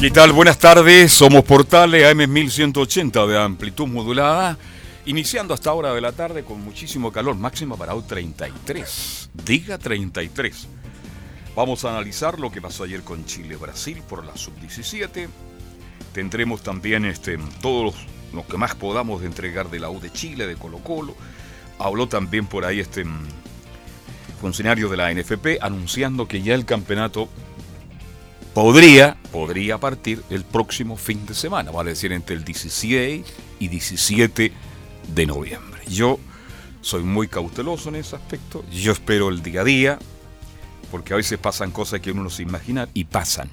[0.00, 0.32] ¿Qué tal?
[0.32, 4.56] Buenas tardes, somos Portales AM 1180 de amplitud modulada,
[5.04, 10.68] iniciando hasta hora de la tarde con muchísimo calor, máximo para hoy 33, diga 33.
[11.54, 15.28] Vamos a analizar lo que pasó ayer con Chile-Brasil por la sub-17.
[16.14, 17.94] Tendremos también este, todos
[18.32, 21.14] los, que más podamos de entregar de la U de Chile, de Colo Colo.
[21.78, 23.04] Habló también por ahí este
[24.40, 27.28] funcionario de la NFP anunciando que ya el campeonato
[28.54, 33.24] podría, podría partir el próximo fin de semana, vale decir entre el 16
[33.58, 34.52] y 17
[35.14, 35.82] de noviembre.
[35.88, 36.18] Yo
[36.80, 39.98] soy muy cauteloso en ese aspecto, yo espero el día a día,
[40.90, 43.48] porque a veces pasan cosas que uno no se imagina y pasan.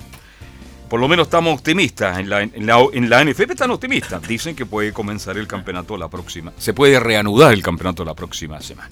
[0.90, 4.56] Por lo menos estamos optimistas, en la, en la, en la NFP están optimistas, dicen
[4.56, 8.92] que puede comenzar el campeonato la próxima, se puede reanudar el campeonato la próxima semana.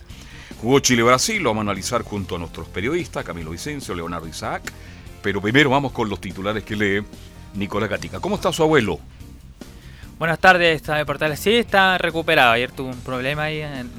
[0.61, 4.71] Jugó Chile-Brasil, lo vamos a analizar junto a nuestros periodistas, Camilo Vicencio, Leonardo Isaac,
[5.25, 7.03] pero primero vamos con los titulares que lee
[7.55, 8.19] Nicolás Gatica.
[8.19, 8.99] ¿Cómo está su abuelo?
[10.19, 11.39] Buenas tardes, está de Portales.
[11.39, 12.51] Sí, está recuperado.
[12.51, 13.89] Ayer tuvo un problema ahí en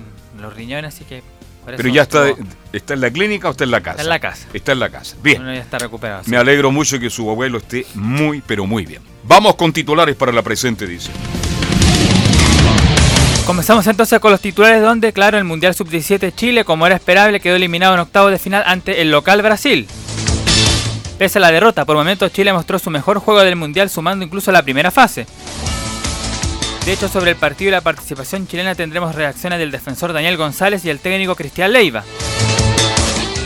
[0.41, 1.25] los riñones, así que.
[1.64, 2.28] Pero ya está,
[2.72, 3.97] está en la clínica o está en la casa?
[3.97, 4.47] Está en la casa.
[4.54, 5.16] Está en la casa.
[5.20, 5.44] Bien.
[5.44, 6.22] ya está recuperado.
[6.26, 9.03] Me alegro mucho que su abuelo esté muy, pero muy bien.
[9.25, 11.16] Vamos con titulares para la presente edición.
[13.44, 17.56] Comenzamos entonces con los titulares donde, claro, el Mundial Sub-17 Chile, como era esperable, quedó
[17.56, 19.88] eliminado en octavo de final ante el local Brasil.
[21.19, 24.53] Pese a la derrota, por momentos Chile mostró su mejor juego del Mundial sumando incluso
[24.53, 25.27] la primera fase.
[26.84, 30.84] De hecho, sobre el partido y la participación chilena tendremos reacciones del defensor Daniel González
[30.84, 32.05] y el técnico Cristian Leiva.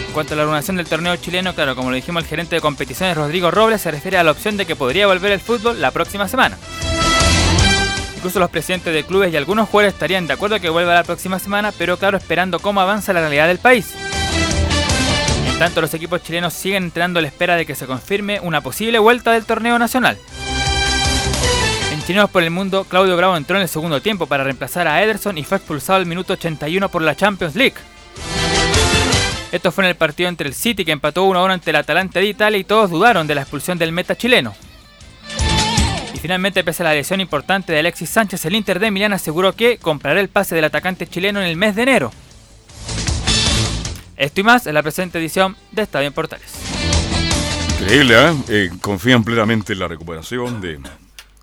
[0.08, 2.60] En cuanto a la organización del torneo chileno, claro, como lo dijimos el gerente de
[2.60, 5.92] competiciones Rodrigo Robles, se refiere a la opción de que podría volver el fútbol la
[5.92, 6.58] próxima semana.
[8.16, 11.38] Incluso los presidentes de clubes y algunos jugadores estarían de acuerdo que vuelva la próxima
[11.38, 13.94] semana, pero claro, esperando cómo avanza la realidad del país
[15.60, 18.98] tanto, los equipos chilenos siguen entrando a la espera de que se confirme una posible
[18.98, 20.16] vuelta del torneo nacional.
[21.92, 25.02] En Chilenos por el Mundo, Claudio Bravo entró en el segundo tiempo para reemplazar a
[25.02, 27.74] Ederson y fue expulsado al minuto 81 por la Champions League.
[29.52, 32.26] Esto fue en el partido entre el City que empató 1-1 ante el Atalanta de
[32.26, 34.54] Italia y todos dudaron de la expulsión del meta chileno.
[36.14, 39.52] Y finalmente, pese a la lesión importante de Alexis Sánchez, el Inter de Milán aseguró
[39.54, 42.12] que comprará el pase del atacante chileno en el mes de enero.
[44.20, 46.52] Esto y más en la presente edición de Estadio en Portales.
[47.80, 48.34] Increíble, ¿eh?
[48.48, 48.70] ¿eh?
[48.82, 50.78] Confían plenamente en la recuperación de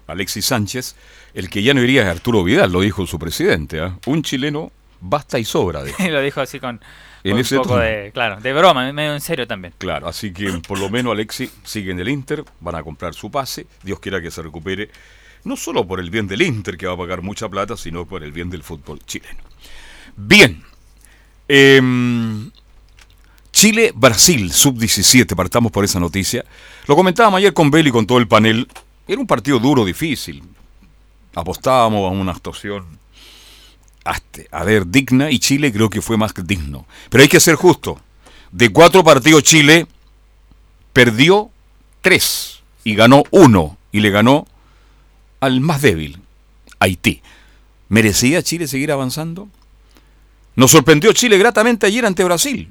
[0.05, 0.95] Alexis Sánchez.
[1.33, 3.79] El que ya no iría es Arturo Vidal, lo dijo su presidente.
[3.79, 3.91] ¿eh?
[4.05, 4.71] Un chileno
[5.01, 5.83] basta y sobra.
[5.83, 5.91] De...
[6.11, 6.79] lo dijo así con,
[7.25, 9.73] un poco de, claro, de broma, medio en serio también.
[9.79, 13.31] Claro, así que por lo menos Alexis sigue en el Inter, van a comprar su
[13.31, 14.91] pase, Dios quiera que se recupere,
[15.45, 18.23] no solo por el bien del Inter, que va a pagar mucha plata, sino por
[18.23, 19.41] el bien del fútbol chileno.
[20.15, 20.63] Bien,
[21.47, 21.81] eh,
[23.57, 26.45] Chile-Brasil, sub-17, partamos por esa noticia.
[26.85, 28.67] Lo comentábamos ayer con Beli y con todo el panel.
[29.07, 30.43] Era un partido duro, difícil.
[31.33, 32.85] Apostábamos a una actuación,
[34.51, 36.85] a ver, digna, y Chile creo que fue más que digno.
[37.09, 37.99] Pero hay que ser justo.
[38.51, 39.87] De cuatro partidos Chile
[40.93, 41.49] perdió
[42.01, 43.75] tres y ganó uno.
[43.91, 44.45] Y le ganó
[45.39, 46.21] al más débil,
[46.77, 47.23] Haití.
[47.89, 49.49] ¿Merecía Chile seguir avanzando?
[50.55, 52.69] Nos sorprendió Chile gratamente ayer ante Brasil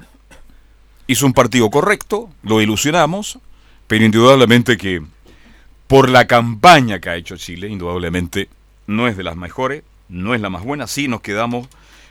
[1.07, 3.39] hizo un partido correcto, lo ilusionamos,
[3.87, 5.01] pero indudablemente que
[5.87, 8.49] por la campaña que ha hecho Chile, indudablemente
[8.85, 11.67] no es de las mejores, no es la más buena, sí nos quedamos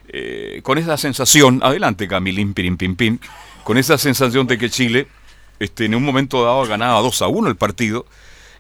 [0.09, 3.19] eh, con esa sensación, adelante Camilín, pirim, pim, pim,
[3.65, 5.09] con esa sensación de que Chile
[5.59, 8.07] este, en un momento dado ganaba 2 a 1 el partido,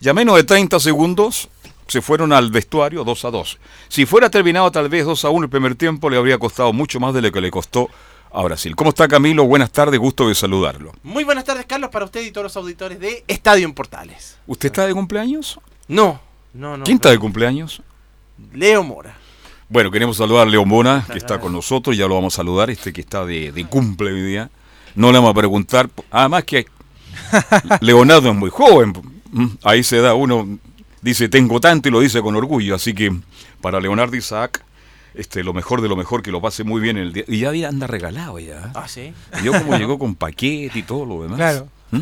[0.00, 1.48] y a menos de 30 segundos
[1.88, 3.58] se fueron al vestuario 2 a 2.
[3.88, 7.00] Si fuera terminado tal vez 2 a 1 el primer tiempo, le habría costado mucho
[7.00, 7.88] más de lo que le costó
[8.32, 8.74] a Brasil.
[8.76, 9.44] ¿Cómo está Camilo?
[9.44, 10.92] Buenas tardes, gusto de saludarlo.
[11.02, 14.38] Muy buenas tardes, Carlos, para usted y todos los auditores de Estadio en Portales.
[14.46, 15.58] ¿Usted está de cumpleaños?
[15.88, 16.20] No,
[16.52, 16.84] no, no.
[16.84, 17.82] ¿Quién está de cumpleaños?
[18.52, 19.16] Leo Mora.
[19.68, 22.70] Bueno, queremos saludar a Leo Mora, que está con nosotros, ya lo vamos a saludar,
[22.70, 24.50] este que está de, de cumple hoy día.
[24.94, 26.66] No le vamos a preguntar, además que
[27.80, 28.92] Leonardo es muy joven,
[29.30, 30.58] mm, ahí se da uno,
[31.00, 33.14] dice tengo tanto y lo dice con orgullo, así que
[33.60, 34.64] para Leonardo Isaac,
[35.16, 37.24] este, lo mejor de lo mejor, que lo pase muy bien en el día.
[37.28, 38.70] Y ya anda regalado ya.
[38.74, 39.12] Ah, sí.
[39.42, 41.36] Yo como llegó con paquete y todo lo demás.
[41.36, 41.68] Claro.
[41.90, 42.00] ¿Mm?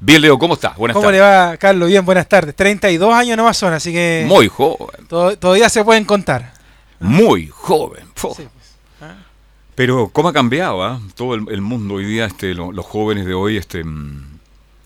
[0.00, 0.76] Bien, Leo, ¿cómo estás?
[0.76, 1.20] Buenas ¿Cómo tardes.
[1.20, 1.88] le va, Carlos?
[1.88, 2.54] Bien, buenas tardes.
[2.54, 6.52] 32 años nomás son, así que Muy joven, to- todavía se pueden contar.
[7.00, 8.04] muy joven.
[8.14, 8.76] Sí, pues.
[9.00, 9.14] Ah.
[9.74, 11.00] Pero cómo ha cambiado ah?
[11.14, 14.38] todo el, el mundo hoy día, este, lo- los jóvenes de hoy, este, mm,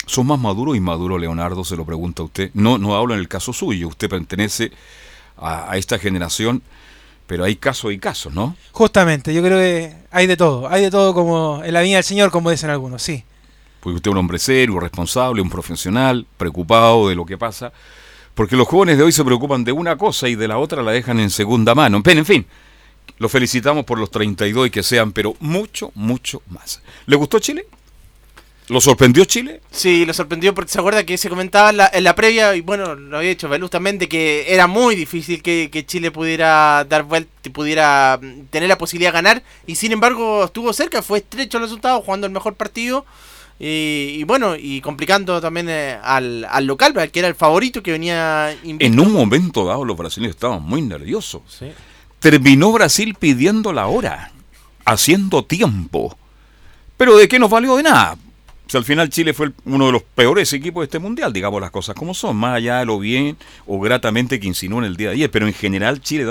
[0.06, 2.50] son más maduros y maduro, Leonardo, se lo pregunta a usted.
[2.54, 4.70] No, no hablo en el caso suyo, usted pertenece
[5.36, 6.62] a, a esta generación,
[7.28, 8.56] pero hay casos y casos, ¿no?
[8.72, 10.66] Justamente, yo creo que hay de todo.
[10.66, 13.22] Hay de todo como en la viña del Señor, como dicen algunos, sí.
[13.80, 17.70] Porque usted es un hombre serio, responsable, un profesional, preocupado de lo que pasa.
[18.34, 20.90] Porque los jóvenes de hoy se preocupan de una cosa y de la otra la
[20.90, 22.00] dejan en segunda mano.
[22.02, 22.46] En fin,
[23.18, 26.80] los felicitamos por los 32 y que sean, pero mucho, mucho más.
[27.04, 27.66] ¿Le gustó Chile?
[28.68, 29.60] ¿Lo sorprendió Chile?
[29.70, 32.60] Sí, lo sorprendió porque se acuerda que se comentaba en la, en la previa, y
[32.60, 36.84] bueno, lo había dicho Veluz también, de que era muy difícil que, que Chile pudiera
[36.84, 39.42] dar vuelta y pudiera mm, tener la posibilidad de ganar.
[39.66, 43.06] Y sin embargo, estuvo cerca, fue estrecho el resultado, jugando el mejor partido.
[43.58, 47.92] Y, y bueno, y complicando también eh, al, al local, que era el favorito que
[47.92, 48.84] venía invicto.
[48.84, 51.42] En un momento dado los brasileños estaban muy nerviosos.
[51.48, 51.72] Sí.
[52.20, 54.30] Terminó Brasil pidiendo la hora,
[54.84, 56.16] haciendo tiempo.
[56.96, 58.16] Pero ¿de qué nos valió de nada?
[58.74, 61.94] Al final Chile fue uno de los peores equipos de este mundial, digamos las cosas
[61.94, 63.36] como son, más allá de lo bien
[63.66, 65.30] o gratamente que insinuó en el día de ayer.
[65.30, 66.26] Pero en general Chile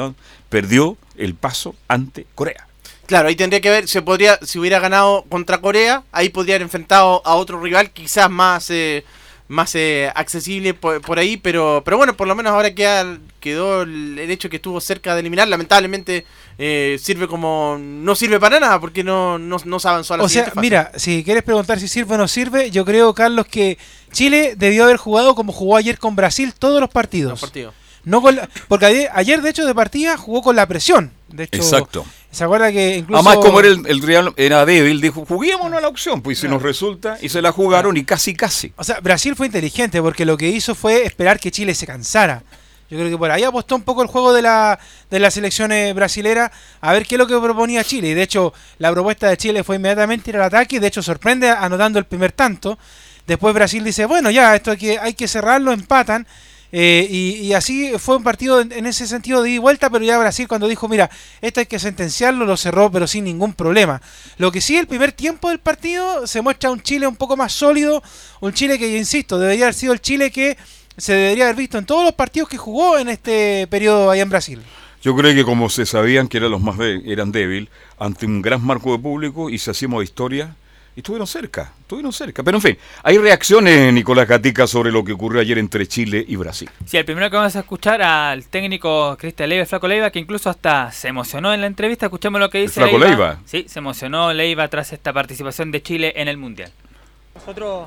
[0.50, 2.68] perdió el paso ante Corea.
[3.08, 6.64] Claro, ahí tendría que ver, se podría, si hubiera ganado contra Corea, ahí podría haber
[6.64, 9.06] enfrentado a otro rival quizás más eh,
[9.48, 13.84] más eh, accesible por, por ahí, pero pero bueno, por lo menos ahora queda, quedó
[13.84, 16.26] el, hecho que estuvo cerca de eliminar, lamentablemente
[16.58, 20.24] eh, sirve como, no sirve para nada, porque no, no, no se avanzó a la
[20.24, 20.60] O sea, fase.
[20.60, 23.78] mira, si quieres preguntar si sirve o no sirve, yo creo, Carlos, que
[24.12, 27.32] Chile debió haber jugado como jugó ayer con Brasil todos los partidos.
[27.32, 27.74] Los partidos.
[28.04, 31.12] No con la- porque ayer, ayer, de hecho, de partida jugó con la presión.
[31.28, 32.06] De hecho, Exacto.
[32.32, 33.20] ¿Se acuerda que incluso...
[33.20, 36.48] Además, como era el, el Real era débil, dijo, juguémonos a la opción, pues si
[36.48, 38.74] nos resulta, y se la jugaron y casi casi.
[38.76, 42.44] O sea, Brasil fue inteligente porque lo que hizo fue esperar que Chile se cansara.
[42.90, 44.80] Yo creo que por ahí apostó un poco el juego de la,
[45.10, 48.10] de la selección eh, brasilera a ver qué es lo que proponía Chile.
[48.10, 50.78] Y de hecho, la propuesta de Chile fue inmediatamente ir al ataque.
[50.78, 52.80] y De hecho, sorprende anotando el primer tanto.
[53.26, 56.26] Después Brasil dice, bueno, ya, esto hay que, hay que cerrarlo, empatan.
[56.72, 60.68] Eh, y, así fue un partido en, ese sentido de vuelta, pero ya Brasil cuando
[60.68, 61.10] dijo, mira,
[61.42, 64.02] esto hay que sentenciarlo, lo cerró, pero sin ningún problema.
[64.38, 67.54] Lo que sí, el primer tiempo del partido se muestra un Chile un poco más
[67.54, 68.04] sólido,
[68.42, 70.58] un Chile que, yo insisto, debería haber sido el Chile que
[70.98, 74.30] se debería haber visto en todos los partidos que jugó en este periodo allá en
[74.30, 74.62] Brasil.
[75.02, 78.42] Yo creo que como se sabían que eran los más de- eran débil ante un
[78.42, 80.56] gran marco de público y se hacíamos historia,
[80.98, 82.42] y estuvieron cerca, estuvieron cerca.
[82.42, 86.36] Pero en fin, hay reacciones, Nicolás Gatica, sobre lo que ocurrió ayer entre Chile y
[86.36, 86.68] Brasil.
[86.88, 90.50] Sí, el primero que vamos a escuchar al técnico Cristian Leiva, Flaco Leiva, que incluso
[90.50, 92.08] hasta se emocionó en la entrevista.
[92.08, 93.38] Escuchemos lo que dice Flaco Leiva?
[93.46, 96.72] Sí, se emocionó Leiva tras esta participación de Chile en el Mundial.
[97.36, 97.86] Nosotros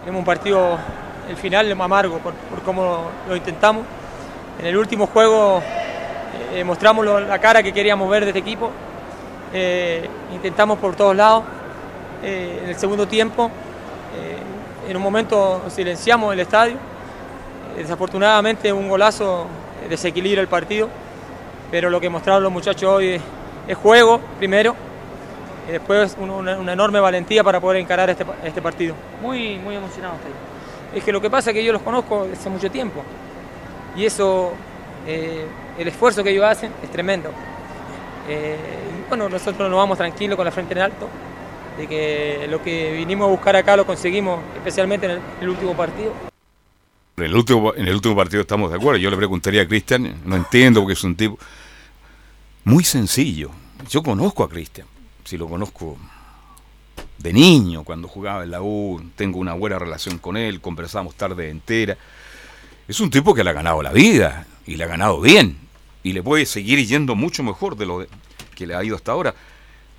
[0.00, 0.78] tenemos un partido,
[1.28, 3.84] el final más amargo por, por cómo lo intentamos.
[4.58, 5.62] En el último juego
[6.54, 8.72] eh, mostramos lo- la cara que queríamos ver de este equipo.
[9.52, 11.44] Eh, intentamos por todos lados.
[12.22, 13.46] Eh, en el segundo tiempo,
[14.16, 16.74] eh, en un momento silenciamos el estadio.
[17.76, 19.46] Eh, desafortunadamente un golazo
[19.84, 20.88] eh, desequilibra el partido.
[21.70, 23.22] Pero lo que mostraron los muchachos hoy es,
[23.68, 24.74] es juego, primero.
[25.68, 28.94] Y después un- una, una enorme valentía para poder encarar este, este partido.
[29.20, 30.32] Muy, muy emocionado estoy.
[30.98, 33.02] Es que lo que pasa es que yo los conozco desde hace mucho tiempo.
[33.96, 34.52] Y eso,
[35.06, 35.44] eh,
[35.78, 37.30] el esfuerzo que ellos hacen es tremendo.
[38.28, 38.56] Eh,
[39.08, 41.08] bueno, nosotros nos vamos tranquilos con la frente en alto,
[41.76, 46.12] de que lo que vinimos a buscar acá lo conseguimos, especialmente en el, último partido.
[47.16, 48.98] En el, último, en el último partido estamos de acuerdo.
[48.98, 51.38] Yo le preguntaría a Cristian, no entiendo porque es un tipo
[52.64, 53.50] muy sencillo.
[53.88, 54.86] Yo conozco a Cristian,
[55.24, 55.96] si lo conozco
[57.18, 61.50] de niño, cuando jugaba en la U, tengo una buena relación con él, conversamos tarde
[61.50, 61.96] entera.
[62.88, 65.58] Es un tipo que le ha ganado la vida y le ha ganado bien
[66.02, 68.06] y le puede seguir yendo mucho mejor de lo
[68.54, 69.34] que le ha ido hasta ahora.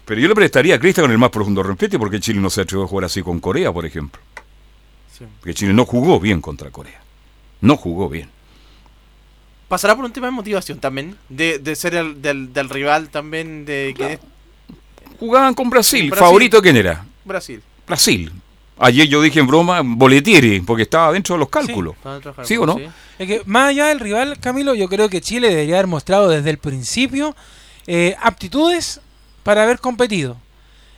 [0.07, 2.61] Pero yo le prestaría a Cristian con el más profundo respeto porque Chile no se
[2.61, 4.21] atrevió a jugar así con Corea, por ejemplo.
[5.17, 5.25] Sí.
[5.39, 7.01] Porque Chile no jugó bien contra Corea.
[7.59, 8.29] No jugó bien.
[9.67, 11.17] ¿Pasará por un tema de motivación también?
[11.27, 14.17] De, de ser el, del, del rival también de que
[15.19, 16.09] Jugaban con Brasil.
[16.09, 16.25] Brasil.
[16.25, 17.05] ¿Favorito quién era?
[17.25, 17.61] Brasil.
[17.85, 18.31] Brasil.
[18.79, 21.95] Ayer yo dije en broma Boletieri, porque estaba dentro de los cálculos.
[22.01, 22.79] Trabajar, ¿Sí o no?
[23.19, 26.49] Es que más allá del rival, Camilo, yo creo que Chile debería haber mostrado desde
[26.51, 27.35] el principio
[27.87, 29.01] eh, aptitudes
[29.47, 30.35] para haber competido.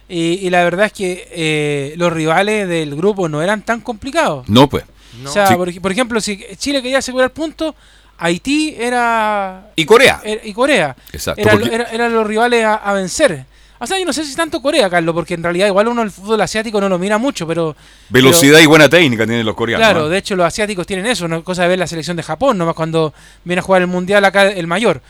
[0.09, 4.49] Y, y la verdad es que eh, los rivales del grupo no eran tan complicados.
[4.49, 4.85] No, pues.
[5.21, 5.29] No.
[5.29, 5.55] O sea, Sí.
[5.55, 7.75] por, ej- por ejemplo, si Chile quería asegurar puntos,
[8.17, 10.19] Haití era, Y Corea.
[10.23, 11.39] era- y Corea Exacto.
[11.41, 13.45] eran, porque- era- eran los rivales a, a vencer.
[13.77, 16.09] O sea, yo no sé si tanto Corea, Carlos, porque en realidad igual uno el
[16.11, 17.75] fútbol asiático no lo mira mucho, pero...
[18.09, 19.85] velocidad y buena técnica tienen los coreanos.
[19.87, 20.09] Claro, ¿eh?
[20.09, 22.73] de hecho los asiáticos tienen eso, no cosa de ver la selección de Japón, nomás
[22.75, 23.13] cuando
[23.45, 25.01] viene a jugar el mundial acá el mayor.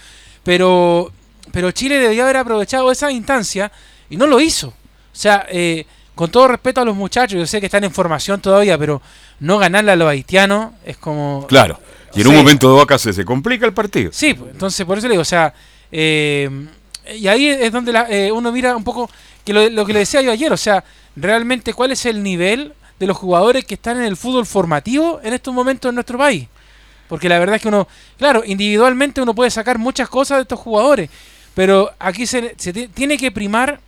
[0.43, 1.12] Pero,
[1.51, 3.72] pero Chile debería haber aprovechado esa instancia
[4.10, 4.68] y no lo hizo.
[4.70, 4.74] O
[5.12, 8.77] sea, eh, con todo respeto a los muchachos, yo sé que están en formación todavía,
[8.77, 9.01] pero
[9.39, 11.46] no ganarle a los haitianos es como...
[11.48, 11.79] Claro.
[12.13, 14.12] Y en un momento de vaca se, se complica el partido.
[14.13, 15.53] Sí, pues, entonces por eso le digo, o sea,
[15.91, 16.50] eh,
[17.15, 19.10] y ahí es donde la- eh, uno mira un poco
[19.46, 20.84] que lo, lo que le decía yo ayer, o sea,
[21.15, 25.34] realmente cuál es el nivel de los jugadores que están en el fútbol formativo en
[25.34, 26.48] estos momentos en nuestro país.
[27.08, 27.88] Porque la verdad es que uno,
[28.18, 31.10] claro, individualmente uno puede sacar muchas cosas de estos jugadores,
[31.56, 33.79] pero aquí se, se ti- tiene que primar,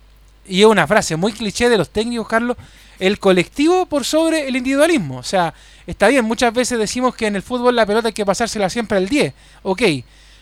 [0.46, 2.56] y es una frase muy cliché de los técnicos, Carlos,
[2.98, 5.18] el colectivo por sobre el individualismo.
[5.18, 5.54] O sea,
[5.86, 8.98] está bien, muchas veces decimos que en el fútbol la pelota hay que pasársela siempre
[8.98, 9.82] al 10, ok,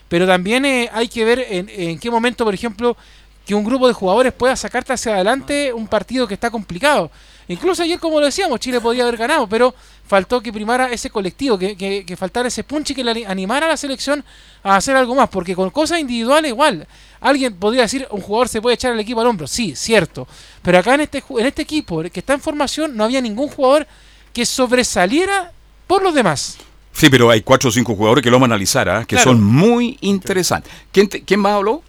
[0.09, 2.97] pero también eh, hay que ver en qué momento, por ejemplo,
[3.45, 7.11] que un grupo de jugadores pueda sacarte hacia adelante un partido que está complicado.
[7.47, 9.73] Incluso ayer, como lo decíamos, Chile podía haber ganado, pero
[10.07, 13.25] faltó que primara ese colectivo, que, que, que faltara ese punch y que le ani-
[13.25, 14.23] animara a la selección
[14.63, 16.87] a hacer algo más, porque con cosas individuales igual.
[17.19, 20.27] Alguien podría decir, un jugador se puede echar el equipo al hombro, sí, cierto.
[20.61, 23.85] Pero acá en este, en este equipo que está en formación no había ningún jugador
[24.31, 25.51] que sobresaliera
[25.87, 26.57] por los demás.
[26.93, 29.01] Sí, pero hay cuatro o cinco jugadores que lo vamos a analizar, ¿ah?
[29.05, 29.31] que Claro.
[29.31, 30.71] son muy interesantes.
[30.91, 31.83] ¿Quién, te- ¿Quién más habló?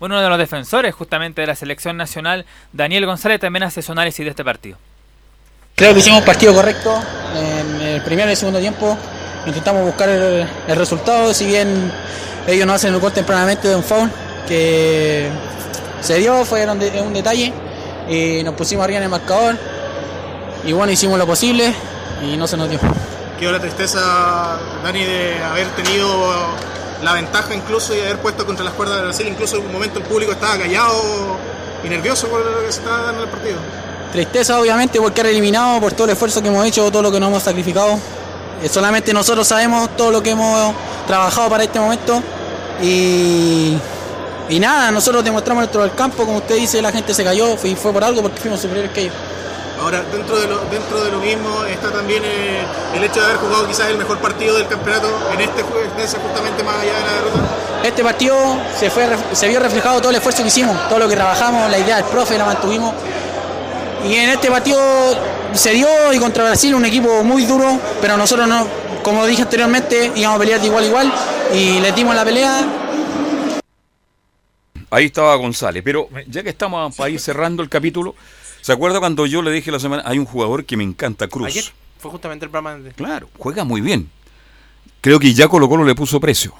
[0.00, 3.92] Bueno, uno de los defensores justamente de la selección nacional, Daniel González, también hace su
[3.92, 4.78] análisis de este partido.
[5.74, 7.00] Creo que hicimos partido correcto
[7.36, 8.96] en el primer y el segundo tiempo.
[9.46, 11.90] Intentamos buscar el, el resultado, si bien
[12.46, 14.10] ellos nos hacen el gol tempranamente de un foul
[14.46, 15.28] que
[16.00, 17.52] se dio, fue un, de- un detalle
[18.08, 19.56] y nos pusimos arriba en el marcador
[20.64, 21.72] y bueno, hicimos lo posible
[22.22, 22.78] y no se nos dio.
[23.38, 26.34] Quedó la tristeza, Dani, de haber tenido
[27.02, 29.28] la ventaja incluso y haber puesto contra las cuerdas de Brasil.
[29.28, 31.36] Incluso en un momento el público estaba callado
[31.84, 33.58] y nervioso por lo que se estaba dando en el partido.
[34.12, 37.20] Tristeza obviamente por quedar eliminado, por todo el esfuerzo que hemos hecho, todo lo que
[37.20, 37.98] nos hemos sacrificado.
[38.62, 40.74] Eh, solamente nosotros sabemos todo lo que hemos
[41.06, 42.22] trabajado para este momento.
[42.82, 43.76] Y,
[44.48, 47.92] y nada, nosotros demostramos del campo, como usted dice, la gente se cayó y fue
[47.92, 49.14] por algo porque fuimos superiores que ellos.
[49.80, 52.64] Ahora, dentro de lo, dentro de lo mismo está también eh,
[52.96, 56.00] el hecho de haber jugado quizás el mejor partido del campeonato en este jue- en
[56.00, 57.38] ese justamente más allá de la derrota.
[57.84, 58.36] Este partido
[58.78, 61.78] se, fue, se vio reflejado todo el esfuerzo que hicimos, todo lo que trabajamos, la
[61.78, 62.92] idea del profe la mantuvimos.
[64.04, 64.80] Y en este partido
[65.54, 68.66] se dio y contra Brasil un equipo muy duro, pero nosotros no,
[69.04, 71.12] como dije anteriormente, íbamos a pelear de igual a igual
[71.54, 72.66] y le dimos la pelea.
[74.90, 75.82] Ahí estaba González.
[75.84, 78.14] Pero ya que estamos para ir cerrando el capítulo,
[78.68, 81.46] ¿se acuerda cuando yo le dije la semana, hay un jugador que me encanta, Cruz?
[81.46, 81.64] Ayer
[81.98, 82.92] fue justamente el programa de...
[82.92, 84.10] Claro, juega muy bien.
[85.00, 86.52] Creo que ya Colo Colo le puso precio.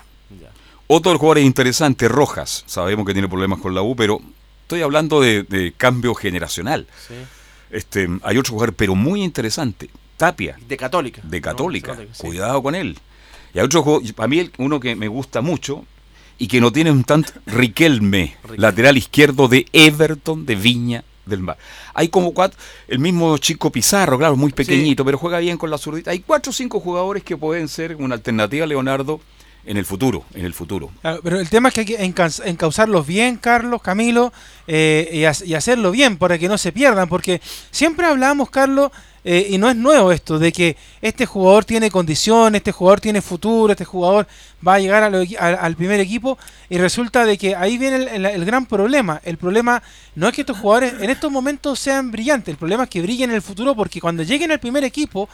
[0.86, 2.64] Otro jugadores interesantes, Rojas.
[2.66, 4.22] Sabemos que tiene problemas con la U, pero
[4.62, 6.86] estoy hablando de, de cambio generacional.
[7.06, 7.12] Sí.
[7.68, 11.20] Este, hay otro jugador, pero muy interesante, Tapia, De Católica.
[11.22, 11.44] de ¿no?
[11.44, 11.94] Católica.
[12.12, 12.22] sí.
[12.26, 12.98] Cuidado con él.
[13.52, 15.84] Y hay otro jugador, para mí uno que me gusta mucho
[16.38, 21.56] y que no tiene un tanto, Riquelme, lateral izquierdo de Everton de Viña del Mar.
[21.94, 22.58] Hay como cuatro,
[22.88, 26.10] el mismo chico Pizarro, claro, muy pequeñito, pero juega bien con la zurdita.
[26.10, 29.20] Hay cuatro o cinco jugadores que pueden ser una alternativa a Leonardo
[29.64, 30.90] en el futuro, en el futuro.
[31.02, 32.14] Claro, pero el tema es que hay que
[32.46, 34.32] encauzarlos bien, Carlos, Camilo,
[34.66, 38.90] eh, y, ha- y hacerlo bien para que no se pierdan, porque siempre hablamos, Carlos,
[39.30, 43.20] eh, y no es nuevo esto, de que este jugador tiene condición, este jugador tiene
[43.20, 44.26] futuro, este jugador
[44.66, 46.38] va a llegar al, primer equipo,
[46.70, 49.20] y resulta de que ahí viene el, el- el gran problema.
[49.24, 49.82] El problema
[50.14, 53.28] no es que estos jugadores en estos momentos sean brillantes, el problema es que brillen
[53.30, 55.28] en el futuro, porque cuando lleguen al primer equipo,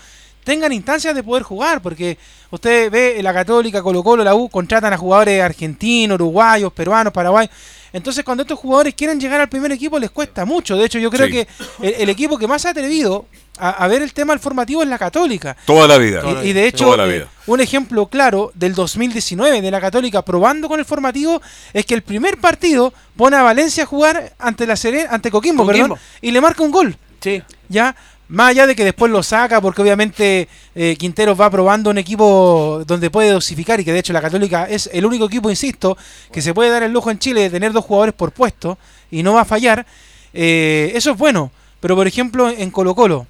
[0.44, 2.16] tengan instancias de poder jugar, porque
[2.50, 7.50] usted ve la Católica, Colo Colo, la U, contratan a jugadores argentinos, uruguayos, peruanos, paraguayos.
[7.92, 10.76] Entonces cuando estos jugadores quieren llegar al primer equipo les cuesta mucho.
[10.76, 11.32] De hecho yo creo Sí.
[11.32, 11.48] que
[11.80, 14.88] el, el equipo que más ha atrevido a, a ver el tema del formativo es
[14.88, 15.56] la Católica.
[15.64, 16.20] Toda la vida.
[16.42, 17.28] Y, y de hecho, Toda la eh, vida.
[17.46, 21.40] un ejemplo claro del 2019 de la Católica probando con el formativo
[21.72, 25.64] es que el primer partido pone a Valencia a jugar ante la Serena, ante Coquimbo,
[25.64, 25.94] Coquimbo.
[25.94, 26.96] perdón, y le marca un gol.
[27.20, 27.42] Sí.
[27.68, 27.94] ¿ya?
[28.28, 32.82] Más allá de que después lo saca, porque obviamente eh, Quinteros va probando un equipo
[32.86, 35.96] donde puede dosificar y que de hecho la Católica es el único equipo, insisto,
[36.32, 38.78] que se puede dar el lujo en Chile de tener dos jugadores por puesto
[39.10, 39.84] y no va a fallar.
[40.32, 43.26] Eh, eso es bueno, pero por ejemplo en Colo Colo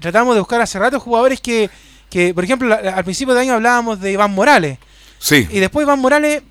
[0.00, 1.68] tratamos de buscar hace rato jugadores que,
[2.10, 4.78] que por ejemplo, la- al principio de año hablábamos de Iván Morales
[5.18, 5.48] Sí.
[5.50, 6.42] y después Iván Morales,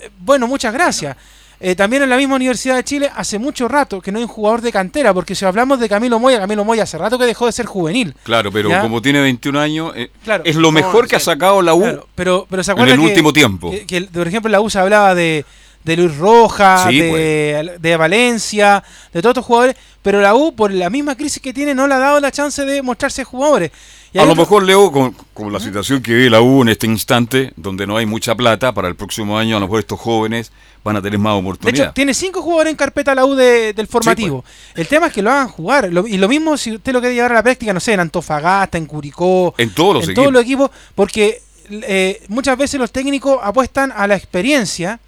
[0.00, 1.16] eh, bueno, muchas gracias.
[1.60, 4.28] Eh, también en la misma Universidad de Chile hace mucho rato que no hay un
[4.30, 7.46] jugador de cantera, porque si hablamos de Camilo Moya, Camilo Moya hace rato que dejó
[7.46, 8.14] de ser juvenil.
[8.22, 8.80] Claro, pero ¿Ya?
[8.80, 10.44] como tiene 21 años, eh, Claro.
[10.46, 13.00] es lo mejor que ha sacado la U Claro, pero, pero se en el que-
[13.00, 13.70] último tiempo.
[13.72, 15.44] Que, que, por ejemplo, la U se hablaba de,
[15.88, 20.70] de Luis Rojas, Sí, de, de Valencia, de todos estos jugadores, pero la U, por
[20.72, 23.70] la misma crisis que tiene, no le ha dado la chance de mostrarse jugadores.
[24.12, 26.68] Y A lo otro- mejor, Leo, con, con la situación que vive la U en
[26.68, 29.98] este instante, donde no hay mucha plata, para el próximo año a lo mejor estos
[30.00, 30.50] jóvenes
[30.84, 31.84] van a tener más De oportunidad.
[31.86, 34.44] hecho, tiene cinco jugadores en carpeta la U de- del formativo.
[34.74, 35.92] El tema es que lo hagan jugar.
[35.92, 38.00] Lo- y lo mismo si usted lo quiere llevar a la práctica, no sé, en
[38.00, 40.22] Antofagasta, en Curicó, en todos los en equipos.
[40.22, 45.00] todos los equipos, porque eh, muchas veces los técnicos apuestan a la experiencia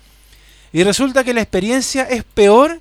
[0.72, 2.80] y resulta que la experiencia es peor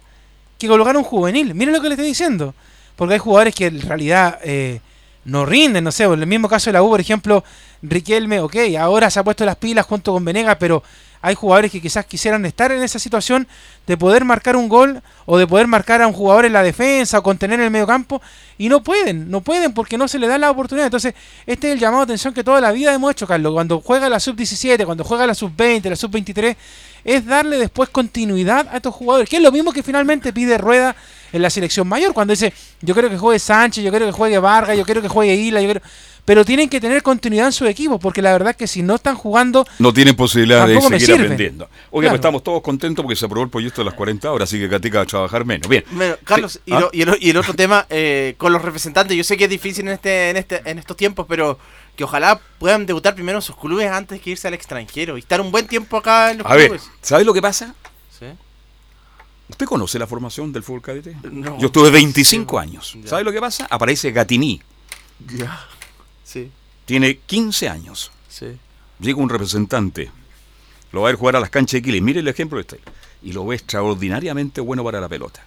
[0.57, 1.55] que colocar un juvenil.
[1.55, 2.53] Miren lo que le estoy diciendo.
[2.95, 4.81] Porque hay jugadores que en realidad eh,
[5.23, 7.43] no rinden, no sé, en el mismo caso de la U, por ejemplo,
[7.81, 10.83] Riquelme, ok, ahora se ha puesto las pilas junto con Venegas, pero
[11.21, 13.47] hay jugadores que quizás quisieran estar en esa situación
[13.87, 17.19] de poder marcar un gol o de poder marcar a un jugador en la defensa
[17.19, 18.21] o contener en el medio campo
[18.57, 20.87] y no pueden, no pueden porque no se le da la oportunidad.
[20.87, 21.13] Entonces,
[21.45, 23.53] este es el llamado de atención que toda la vida hemos hecho, Carlos.
[23.53, 26.55] Cuando juega la sub-17, cuando juega la sub-20, la sub-23,
[27.03, 30.95] es darle después continuidad a estos jugadores, que es lo mismo que finalmente pide Rueda
[31.31, 34.39] en la selección mayor, cuando dice, yo quiero que juegue Sánchez, yo quiero que juegue
[34.39, 35.81] Vargas, yo quiero que juegue Isla, yo quiero...
[36.25, 39.15] pero tienen que tener continuidad en su equipo, porque la verdad que si no están
[39.15, 41.65] jugando, No tienen posibilidad de seguir aprendiendo.
[41.91, 42.09] Oye, Claro.
[42.09, 44.67] pues estamos todos contentos porque se aprobó el proyecto de las 40 horas, así que
[44.67, 45.67] Katica va a trabajar menos.
[45.69, 45.83] Bien.
[45.91, 46.59] Bueno, Carlos, Sí.
[46.65, 46.79] y, ¿Ah?
[46.79, 49.49] lo- y el, y el otro tema eh, con los representantes, yo sé que es
[49.51, 51.59] difícil en este, en este, en estos tiempos, pero
[51.99, 55.41] que ojalá puedan debutar primero en sus clubes antes que irse al extranjero y estar
[55.41, 56.89] un buen tiempo acá en los A ver, clubes.
[57.01, 57.75] ¿sabes lo que pasa?
[58.17, 58.25] Sí.
[59.49, 61.17] ¿Usted conoce la formación del fútbol cadete?
[61.29, 61.59] No.
[61.59, 62.95] Yo estuve 25 años.
[63.03, 63.09] Ya.
[63.09, 63.67] ¿Sabe lo que pasa?
[63.69, 64.61] Aparece Gatini.
[65.35, 65.59] Ya.
[66.23, 66.49] Sí,
[66.85, 68.11] Tiene 15 años.
[68.29, 68.57] sí.
[69.01, 70.09] Llega un representante.
[70.93, 72.03] Lo va a ver jugar a las canchas de Quilín.
[72.05, 72.79] Mire el ejemplo de este.
[73.23, 75.41] Y lo ve extraordinariamente bueno para la pelota.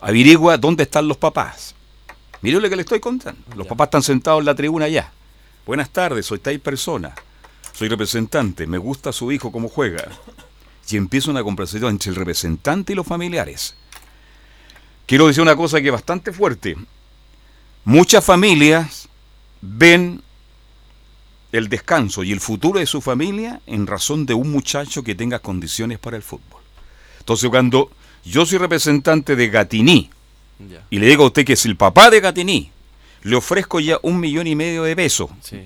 [0.00, 1.74] Averigua dónde están los papás.
[2.42, 3.40] Mire lo que le estoy contando.
[3.56, 3.70] Los Ya.
[3.70, 5.12] papás están sentados en la tribuna allá.
[5.66, 7.12] Buenas tardes, soy tal persona.
[7.72, 8.68] Soy representante.
[8.68, 10.08] Me gusta su hijo cómo juega.
[10.88, 13.74] Y empieza una conversación entre el representante y los familiares.
[15.06, 16.76] Quiero decir una cosa que es bastante fuerte.
[17.84, 19.08] Muchas familias
[19.60, 20.22] ven
[21.50, 25.40] el descanso y el futuro de su familia en razón de un muchacho que tenga
[25.40, 26.62] condiciones para el fútbol.
[27.18, 27.90] Entonces, cuando
[28.24, 30.10] yo soy representante de Gatiní
[30.90, 32.70] y le digo a usted que es el papá de Gatiní,
[33.26, 35.60] le ofrezco ya un millón y medio de pesos, Sí.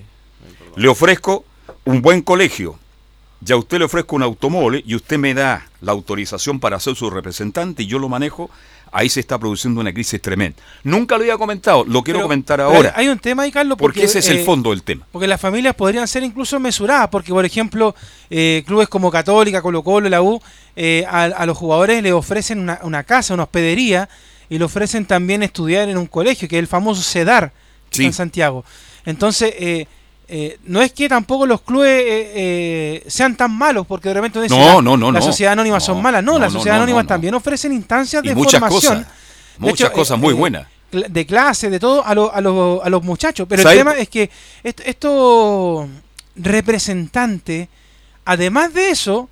[0.75, 1.45] le ofrezco
[1.85, 2.77] un buen colegio,
[3.39, 6.95] ya a usted le ofrezco un automóvil y usted me da la autorización para ser
[6.95, 8.49] su representante y yo lo manejo,
[8.91, 10.57] ahí se está produciendo una crisis tremenda.
[10.83, 14.03] Nunca lo había comentado, lo quiero Pero- comentar ahora, Hay un tema ahí, Carlos, porque
[14.03, 15.05] ese es el eh, fondo del tema.
[15.11, 17.95] Porque las familias podrían ser incluso mesuradas, porque por ejemplo,
[18.29, 20.41] eh, clubes como Católica, Colo Colo, la U,
[20.75, 24.09] eh, a, a los jugadores le ofrecen una, una casa, una hospedería,
[24.51, 27.53] y le ofrecen también estudiar en un colegio, que es el famoso CEDAR,
[27.89, 28.05] Sí.
[28.05, 28.65] en Santiago.
[29.05, 29.87] Entonces, eh,
[30.27, 34.39] eh, no es que tampoco los clubes eh, eh, sean tan malos, porque de repente
[34.39, 36.21] uno dice, No, "La- no, no, las sociedades anónimas son malas.
[36.21, 38.95] No, las sociedades anónimas también ofrecen instancias Y de muchas formación.
[39.03, 39.07] cosas,
[39.57, 40.67] De muchas hecho, cosas eh, muy eh, buenas.
[40.91, 43.47] de clase, de todo, a, lo- a, lo- a los muchachos.
[43.49, 44.29] Pero el tema es que
[44.63, 45.87] est- estos
[46.35, 47.67] representantes,
[48.25, 49.29] además de eso,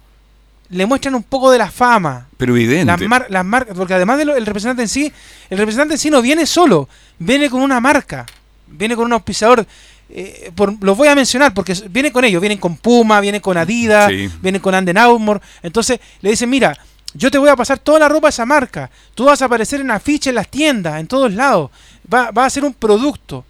[0.69, 2.27] le muestran un poco de la fama.
[2.37, 2.85] Pero evidente.
[2.85, 5.11] Las, mar- las marcas, porque además del representante en sí,
[5.49, 8.25] el representante en sí no viene solo, viene con una marca,
[8.67, 9.65] viene con un auspiciador.
[10.11, 13.57] eh, por- los voy a mencionar porque viene con ellos, vienen con Puma, vienen con
[13.57, 14.27] Adidas, Sí.
[14.41, 15.39] vienen con Anden Armour.
[15.61, 16.75] Entonces le dicen, mira,
[17.13, 19.81] yo te voy a pasar toda la ropa de esa marca, tú vas a aparecer
[19.81, 21.69] en afiches en las tiendas, en todos lados,
[22.11, 23.45] va, va a ser un producto.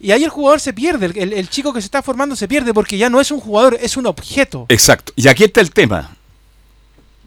[0.00, 2.72] Y ahí el jugador se pierde, el- el chico que se está formando se pierde
[2.72, 4.64] porque ya no es un jugador, es un objeto.
[4.70, 5.12] Exacto.
[5.14, 6.16] Y aquí está el tema.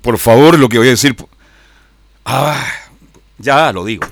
[0.02, 1.16] Por favor, lo que voy a decir.
[2.26, 2.66] Ah,
[3.38, 4.08] ya lo digo.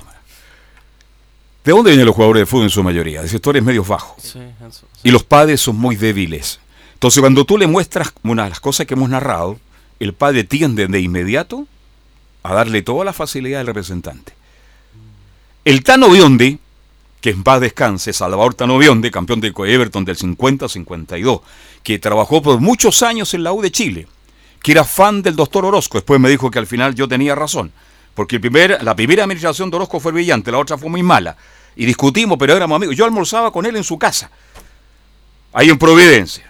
[1.64, 3.22] ¿De dónde vienen los jugadores de fútbol en su mayoría?
[3.22, 4.24] De sectores medios bajos.
[4.24, 5.00] Sí, eso, sí.
[5.04, 6.60] Y los padres son muy débiles.
[6.94, 9.60] Entonces, cuando tú le muestras una de las cosas que hemos narrado,
[10.00, 11.68] el padre tiende de inmediato
[12.44, 14.34] a darle toda la facilidad al representante.
[15.66, 16.60] El Tano Biondi,
[17.22, 21.42] que en paz descanse, Salvador Tano Biondi, campeón de Everton del 50-52,
[21.84, 24.08] que trabajó por muchos años en la U de Chile,
[24.62, 27.72] que era fan del doctor Orozco, después me dijo que al final yo tenía razón,
[28.14, 31.38] porque el la primera administración de Orozco fue brillante, la otra fue muy mala,
[31.76, 32.96] y discutimos, pero éramos amigos.
[32.96, 34.30] Yo almorzaba con él en su casa,
[35.54, 36.46] ahí en Providencia.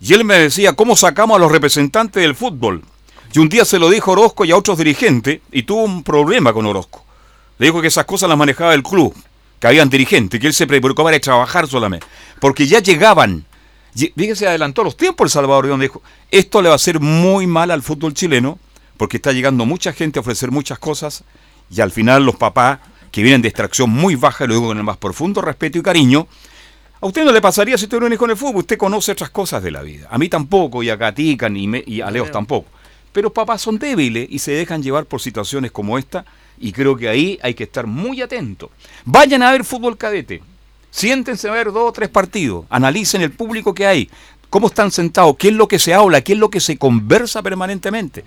[0.00, 2.82] Y él me decía, ¿cómo sacamos a los representantes del fútbol?
[3.32, 6.52] Y un día se lo dijo Orozco y a otros dirigentes, y tuvo un problema
[6.52, 7.04] con Orozco.
[7.58, 9.14] Le dijo que esas cosas las manejaba el club,
[9.60, 12.06] que habían dirigentes, que él se preocupaba de trabajar solamente.
[12.40, 13.44] Porque ya llegaban.
[13.94, 17.70] Fíjese, adelantó los tiempos el Salvador donde dijo, esto le va a hacer muy mal
[17.70, 18.58] al fútbol chileno,
[18.96, 21.24] porque está llegando mucha gente a ofrecer muchas cosas,
[21.70, 22.78] y al final los papás,
[23.10, 25.82] que vienen de extracción muy baja, y lo digo con el más profundo respeto y
[25.82, 26.26] cariño,
[27.00, 29.30] a usted no le pasaría si tuviera un hijo en el fútbol, usted conoce otras
[29.30, 30.08] cosas de la vida.
[30.10, 32.68] A mí tampoco, y a Gatica, ni me- y a Leos tampoco.
[33.12, 36.24] Pero papás son débiles y se dejan llevar por situaciones como esta,
[36.58, 38.70] y creo que ahí hay que estar muy atentos.
[39.04, 40.42] Vayan a ver fútbol cadete,
[40.92, 44.08] siéntense a ver dos o tres partidos, analicen el público que hay,
[44.50, 47.42] cómo están sentados, qué es lo que se habla, qué es lo que se conversa
[47.42, 48.24] permanentemente.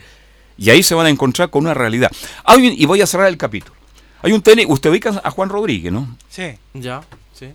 [0.58, 2.12] Y ahí se van a encontrar con una realidad.
[2.44, 3.76] Hay un- y voy a cerrar el capítulo.
[4.22, 6.18] Hay un técnico, usted ubica a Juan Rodríguez, ¿no?
[6.30, 7.48] Sí, Ya, sí,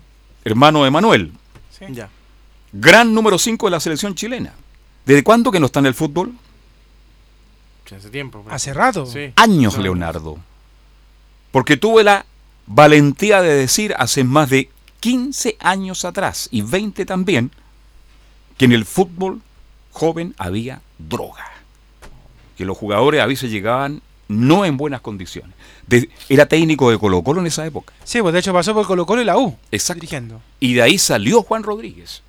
[0.45, 1.33] Hermano de Manuel.
[1.77, 1.85] sí.
[1.91, 2.09] ya.
[2.73, 4.53] Gran número 5 de la selección chilena.
[5.05, 6.33] ¿Desde cuándo que no está en el fútbol?
[7.97, 8.43] Hace tiempo.
[8.45, 9.05] pero- Hace rato.
[9.07, 9.33] Sí.
[9.35, 9.77] Años.
[9.77, 10.39] Leonardo.
[11.51, 12.25] Porque tuve la
[12.67, 17.51] valentía de decir hace más de 15 años atrás, y 20 también,
[18.57, 19.41] que en el fútbol
[19.93, 21.47] joven había droga.
[22.57, 25.57] Que los jugadores a veces llegaban no en buenas condiciones.
[25.87, 27.93] De- era técnico de Colo Colo en esa época.
[28.05, 29.57] Sí, pues de hecho pasó por Colo Colo y la U.
[29.73, 30.01] Exacto.
[30.01, 30.41] Dirigiendo.
[30.61, 32.23] Y de ahí salió Juan Rodríguez.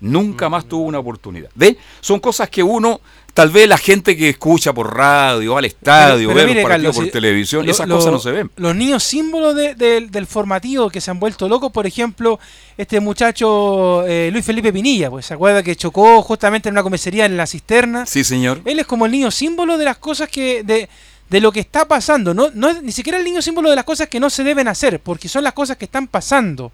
[0.00, 1.50] Nunca más tuvo una oportunidad.
[1.54, 1.76] ¿Ve?
[2.00, 3.00] Son cosas que uno,
[3.34, 6.60] tal vez la gente que escucha por radio, va al estadio, Pero- pero ve mire,
[6.62, 8.50] los partidos Carlos, por si- televisión, lo- esas lo- cosas no se ven.
[8.56, 12.38] Los niños símbolos de- de- del formativo que se han vuelto locos, por ejemplo,
[12.76, 17.24] este muchacho eh, Luis Felipe Pinilla, pues se acuerda que chocó justamente en una comisaría
[17.26, 18.06] en la cisterna.
[18.06, 18.60] Sí, señor.
[18.64, 20.62] Él es como el niño símbolo de las cosas que.
[20.62, 20.88] de,
[21.28, 22.32] de lo que está pasando.
[22.32, 24.66] No, no es ni siquiera el niño símbolo de las cosas que no se deben
[24.66, 26.72] hacer, porque son las cosas que están pasando.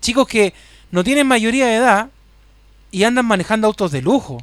[0.00, 0.52] Chicos que
[0.90, 2.08] no tienen mayoría de edad
[2.90, 4.42] y andan manejando autos de lujo.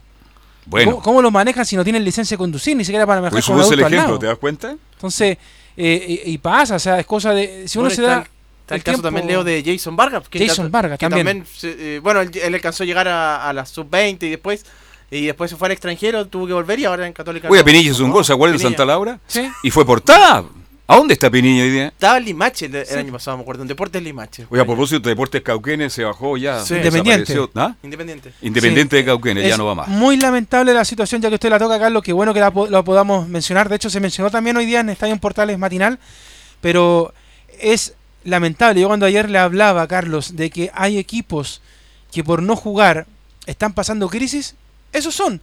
[0.67, 2.75] Bueno, ¿Cómo, cómo lo manejan si no tienen licencia de conducir?
[2.75, 4.19] Ni siquiera para manejar pues con un el auto al ejemplo, lado?
[4.19, 4.75] ¿te das cuenta?
[4.93, 5.37] Entonces,
[5.77, 7.67] eh, y, y pasa, o sea, es cosa de.
[7.67, 8.21] Si uno Bueno, se está da.
[8.21, 8.27] el-
[8.65, 10.27] Está el, el caso tiempo- también, Leo, de Jason Vargas.
[10.27, 11.45] Que Jason Vargas, que también.
[11.55, 14.65] se- eh, bueno, él, él alcanzó a llegar a, a la sub-20 y después
[15.11, 17.47] y después se fue al extranjero, tuvo que volver y ahora en Católica.
[17.47, 18.63] Oye, no- Pinilla hizo un gol, ¿se acuerdan de.
[18.63, 19.19] Santa Laura?
[19.27, 19.47] Sí.
[19.61, 20.43] Y fue portada.
[20.87, 21.87] ¿A dónde está Pinilla hoy día?
[21.87, 24.45] Estaba en Limache el, el año pasado, me acuerdo, en Deportes Limache.
[24.51, 26.63] Oye, a propósito de Deportes Cauquenes, se bajó ya.
[26.63, 26.75] Sí.
[26.75, 27.35] Independiente.
[27.55, 27.75] ¿Ah?
[27.81, 28.33] Independiente.
[28.41, 29.01] Independiente Sí.
[29.01, 29.87] de Cauquenes, ya no va más.
[29.87, 32.03] Muy lamentable la situación, ya que usted la toca, Carlos.
[32.03, 33.67] Qué bueno que la, po- la podamos mencionar.
[33.67, 35.97] De hecho, se mencionó también hoy día en Estadio en Portales Matinal.
[36.61, 37.13] Pero
[37.59, 37.93] es
[38.23, 38.79] lamentable.
[38.81, 41.61] Yo cuando ayer le hablaba a Carlos de que hay equipos
[42.11, 43.07] que por no jugar
[43.47, 44.53] están pasando crisis,
[44.93, 45.41] esos son.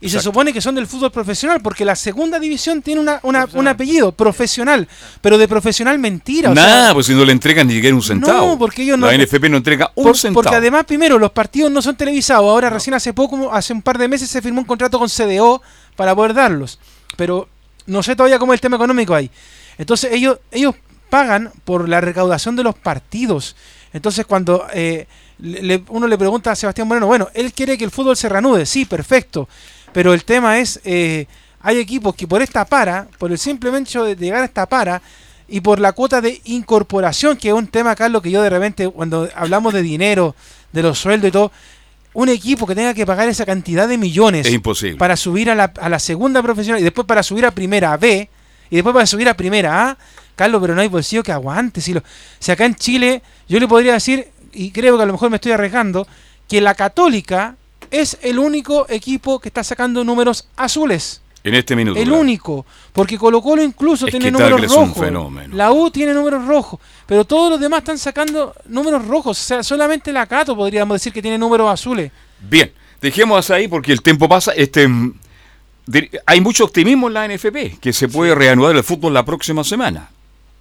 [0.00, 3.48] Y se supone que son del fútbol profesional, porque la segunda división tiene una, una-
[3.54, 4.86] un apellido, profesional,
[5.22, 6.52] pero de profesional mentira.
[6.54, 8.46] sea, Nada, pues si no le entregan ni siquiera un centavo.
[8.48, 10.42] No, porque ellos no- La NFP no entrega un Por- centavo.
[10.42, 12.44] Porque además, primero, los partidos no son televisados.
[12.44, 15.62] Ahora, recién hace poco, hace un par de meses, se firmó un contrato con CDO
[15.96, 16.78] para poder darlos.
[17.16, 17.48] Pero
[17.86, 19.30] no sé todavía cómo es el tema económico ahí.
[19.78, 20.74] Entonces, ellos, ellos
[21.08, 23.56] pagan por la recaudación de los partidos.
[23.94, 25.06] Entonces, cuando eh,
[25.38, 28.66] le- uno le pregunta a Sebastián Moreno, bueno, él quiere que el fútbol se reanude.
[28.66, 29.48] Sí, perfecto.
[29.94, 31.26] Pero el tema es, eh,
[31.60, 35.00] hay equipos que por esta para, por el simple hecho de llegar a esta para,
[35.48, 38.88] y por la cuota de incorporación, que es un tema, Carlos, que yo de repente,
[38.88, 40.34] cuando hablamos de dinero,
[40.72, 41.52] de los sueldos y todo,
[42.12, 44.96] un equipo que tenga que pagar esa cantidad de millones Es imposible.
[44.96, 48.28] para subir a la, a la segunda profesional y después para subir a primera B
[48.70, 49.98] y después para subir a primera A,
[50.34, 51.80] Carlos, pero no hay bolsillo que aguante.
[51.80, 52.02] Si, lo,
[52.40, 55.36] si acá en Chile, yo le podría decir, y creo que a lo mejor me
[55.36, 56.06] estoy arriesgando,
[56.48, 57.56] que la Católica
[58.00, 61.20] es el único equipo que está sacando números azules.
[61.44, 61.98] En este minuto.
[62.00, 62.20] El claro.
[62.22, 62.64] único.
[62.92, 64.98] Porque Colo Colo incluso Es tiene números rojos.
[64.98, 65.54] fenómeno.
[65.54, 66.80] La U tiene números rojos.
[67.06, 69.38] Pero todos los demás están sacando números rojos.
[69.38, 72.10] O sea, solamente la Cato podríamos decir que tiene números azules.
[72.40, 74.52] Bien, dejemos ahí porque el tiempo pasa.
[74.52, 75.14] Este, mm,
[76.24, 80.10] hay mucho optimismo en la NFP, que se puede reanudar el fútbol la próxima semana.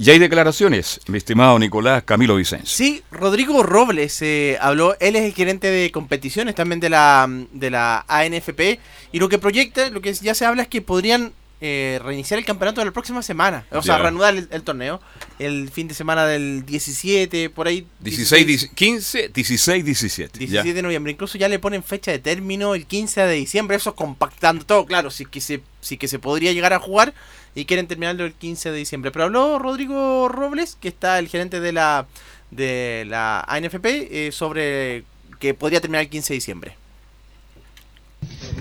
[0.06, 2.68] Y hay declaraciones, mi estimado Nicolás Camilo Vicencio.
[2.68, 7.70] Sí, Rodrigo Robles eh, habló, él es el gerente de competiciones también de la, de
[7.70, 8.80] la ANFP
[9.14, 12.46] y lo que proyecta, lo que ya se habla es que podrían eh, reiniciar el
[12.46, 14.02] campeonato la próxima semana, o sea, Ya.
[14.02, 15.00] reanudar el, el torneo,
[15.40, 17.88] el fin de semana del 17, por ahí.
[18.02, 20.40] 16, 16, 15, 16, 17.
[20.40, 23.96] 17 de noviembre, incluso ya le ponen fecha de término el 15 de diciembre, eso
[23.96, 27.14] compactando todo, claro, sí que se, sí que se podría llegar a jugar
[27.56, 29.12] y quieren terminarlo el 15 de diciembre.
[29.12, 32.06] Pero habló Rodrigo Robles, que está el gerente de la
[32.52, 33.86] de la ANFP,
[34.28, 35.04] eh, sobre
[35.40, 36.76] que podría terminar el 15 de diciembre.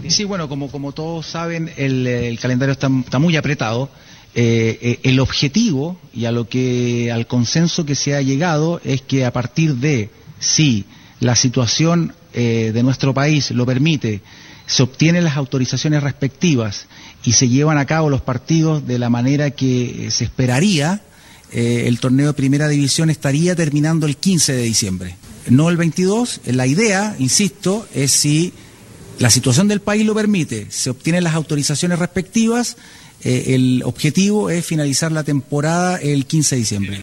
[0.09, 3.88] Sí, bueno, como, como todos saben, el, calendario está, está muy apretado.
[4.35, 9.02] eh, eh, el objetivo y a lo que al consenso que se ha llegado es
[9.02, 10.09] que a partir de
[10.40, 10.87] si
[11.20, 14.22] la situación eh, de nuestro país lo permite,
[14.72, 16.87] se obtienen las autorizaciones respectivas
[17.22, 21.02] y se llevan a cabo los partidos de la manera que se esperaría,
[21.50, 25.16] el torneo de primera división estaría terminando el 15 de diciembre,
[25.50, 26.40] no el 22.
[26.46, 28.54] La idea, insisto, es si
[29.18, 32.78] la situación del país lo permite, se obtienen las autorizaciones respectivas,
[33.24, 37.02] eh, el objetivo es finalizar la temporada el 15 de diciembre.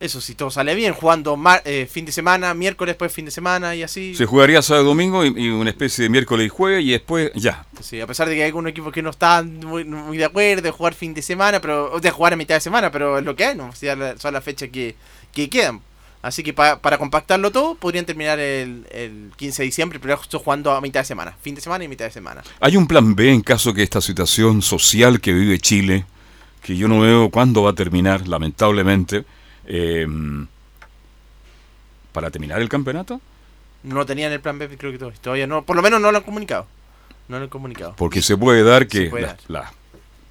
[0.00, 3.76] Eso si todo sale bien, jugando eh, fin de semana, miércoles, después fin de semana
[3.76, 4.14] y así.
[4.14, 7.66] Se jugaría sábado y domingo y, una especie de miércoles y jueves y después ya.
[7.82, 9.84] Sí, a pesar de que hay algunos equipos que no están muy,
[10.16, 13.18] de acuerdo de jugar fin de semana, pero de jugar a mitad de semana, pero
[13.18, 13.66] es lo que hay, ¿no?
[13.66, 14.96] O sea, son las fechas que,
[15.34, 15.82] que quedan.
[16.22, 20.72] Así que para compactarlo todo, podrían terminar el, el 15 de diciembre, pero estoy jugando
[20.72, 22.42] a mitad de semana, fin de semana y mitad de semana.
[22.60, 26.06] ¿Hay un plan B en caso que esta situación social que vive Chile,
[26.62, 29.26] que yo no veo cuándo va a terminar, lamentablemente,
[29.66, 30.46] em,
[32.12, 33.20] para terminar el campeonato?
[33.82, 36.24] No tenían el plan B, creo que todavía no, por lo menos no lo han
[36.24, 36.66] comunicado.
[37.28, 37.94] No lo han comunicado.
[37.96, 39.10] Porque se puede dar que
[39.48, 39.72] las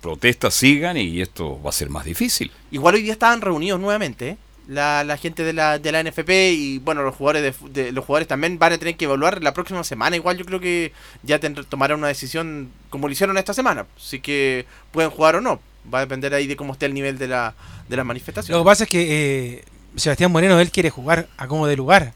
[0.02, 2.52] protestas sigan y esto va a ser más difícil.
[2.72, 4.38] Igual hoy día estaban reunidos nuevamente, ¿eh?
[4.70, 8.28] la, la gente de la, de la NFP y bueno, los jugadores de, los jugadores
[8.28, 10.16] también van a tener que evaluar la próxima semana.
[10.16, 13.88] Igual yo creo que ya tomarán una decisión como lo hicieron esta semana.
[13.98, 15.60] Así que pueden jugar o no.
[15.92, 17.56] Va a depender ahí de cómo esté el nivel de la,
[17.88, 18.58] de la manifestación.
[18.58, 19.64] Lo que pasa es que eh,
[19.96, 22.14] Sebastián Moreno, él quiere jugar a como de lugar.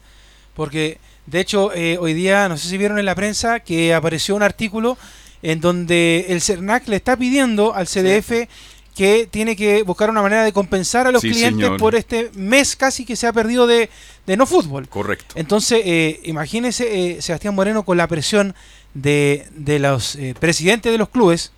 [0.54, 4.36] Porque, de hecho, eh, hoy día, no sé si vieron en la prensa, que apareció
[4.36, 4.96] un artículo
[5.42, 8.48] en donde el CERNAC le está pidiendo al CDF
[8.94, 13.04] que tiene que buscar una manera de compensar a los clientes por este mes casi
[13.04, 13.90] que se ha perdido de,
[14.26, 14.88] no fútbol.
[14.88, 15.34] Correcto.
[15.36, 18.54] Entonces, eh, imagínese eh, Sebastián Moreno con la presión
[18.94, 21.52] de, de los eh, presidentes de los clubes,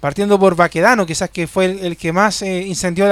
[0.00, 3.06] partiendo por Baquedano, quizás que fue el, que más incendió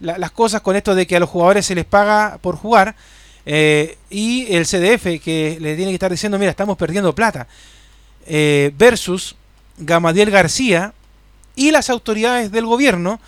[0.00, 2.94] las cosas con esto de que a los jugadores se les paga por jugar,
[3.44, 7.46] y el CDF que le tiene que estar diciendo, mira, estamos perdiendo plata,
[8.26, 9.36] versus
[9.76, 10.92] Gamadiel García,
[11.56, 13.20] y las autoridades del gobierno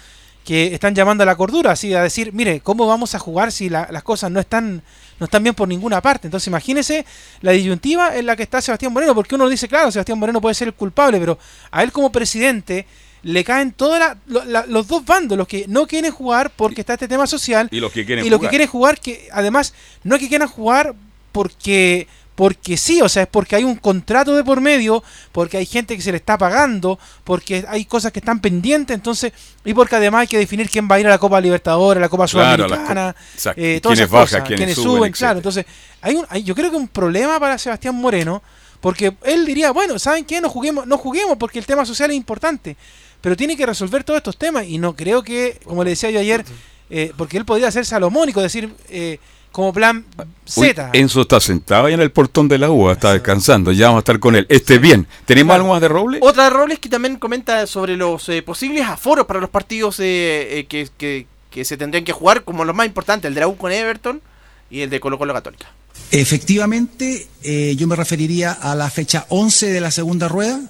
[0.47, 3.69] que están llamando a la cordura, así a decir, mire, ¿cómo vamos a jugar si
[3.69, 4.81] las cosas no están,
[5.19, 6.29] no están bien por ninguna parte?
[6.29, 7.05] Entonces imagínese
[7.41, 10.55] la disyuntiva en la que está Sebastián Moreno, porque uno dice, claro, Sebastián Moreno puede
[10.55, 11.37] ser el culpable, pero
[11.73, 12.87] a él como presidente
[13.25, 17.27] le caen todos los dos bandos, los que no quieren jugar porque está este tema
[17.27, 20.29] social y los que quieren y los que quieren jugar, que además no es que
[20.29, 20.95] quieran jugar
[21.33, 22.07] porque
[22.37, 25.97] porque sí, o sea, es porque hay un contrato de por medio, porque hay gente
[25.97, 29.33] que se le está pagando, porque hay cosas que están pendientes, entonces,
[29.65, 32.03] y porque además hay que definir quién va a ir a la Copa Libertadores, a
[32.03, 33.17] la Copa Sudamericana,
[33.57, 35.65] eh, todas esas cosas, quiénes, suben, claro, entonces,
[36.03, 38.43] hay un, yo creo que un problema para Sebastián Moreno,
[38.83, 40.39] porque él diría, bueno, ¿saben qué?
[40.43, 42.77] No juguemos, no juguemos porque el tema social es importante,
[43.23, 46.21] pero tiene que resolver todos estos temas, y no creo que, como le decía yo
[46.21, 46.45] ayer,
[46.91, 49.19] eh, porque él podría ser salomónico, decir, eh,
[49.57, 50.05] como plan
[50.45, 50.91] Z.
[50.93, 54.01] Enzo está sentado ahí en el portón de la UA, está descansando, ya vamos a
[54.01, 54.45] estar con él.
[54.51, 56.21] Este bien, ¿tenemos algo más de Robles?
[56.23, 60.67] Otra de Robles que también comenta sobre los eh, posibles aforos para los partidos eh,
[60.71, 63.73] eh, que, se tendrían que jugar, como los más importantes, el de la U con
[63.73, 64.21] Everton
[64.69, 65.69] y el de Colo Colo Católica.
[66.11, 70.61] Efectivamente, yo me referiría a la fecha 11 de la segunda rueda,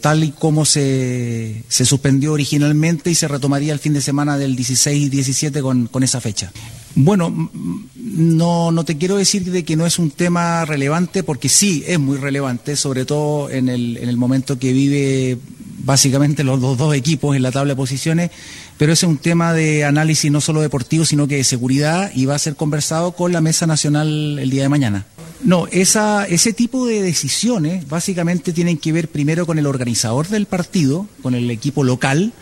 [0.00, 4.56] tal y como se, se, suspendió originalmente y se retomaría el fin de semana del
[4.56, 6.52] 16 y 17 con, con esa fecha.
[6.96, 7.50] Bueno,
[7.94, 11.98] no, no te quiero decir de que no es un tema relevante, porque sí es
[11.98, 15.38] muy relevante, sobre todo en el, en el momento que vive
[15.84, 18.30] básicamente los dos, equipos en la tabla de posiciones,
[18.78, 22.26] pero ese es un tema de análisis no solo deportivo, sino que de seguridad y
[22.26, 25.06] va a ser conversado con la Mesa Nacional el día de mañana.
[25.42, 30.46] No, esa, ese tipo de decisiones básicamente tienen que ver primero con el organizador del
[30.46, 32.32] partido, con el equipo local,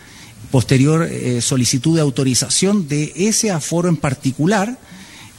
[0.51, 4.77] posterior eh, solicitud de autorización de ese aforo en particular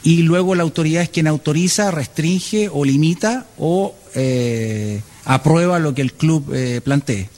[0.03, 6.03] y luego la autoridad es quien autoriza, restringe o limita o eh, aprueba lo que
[6.03, 7.29] el club eh, plantee.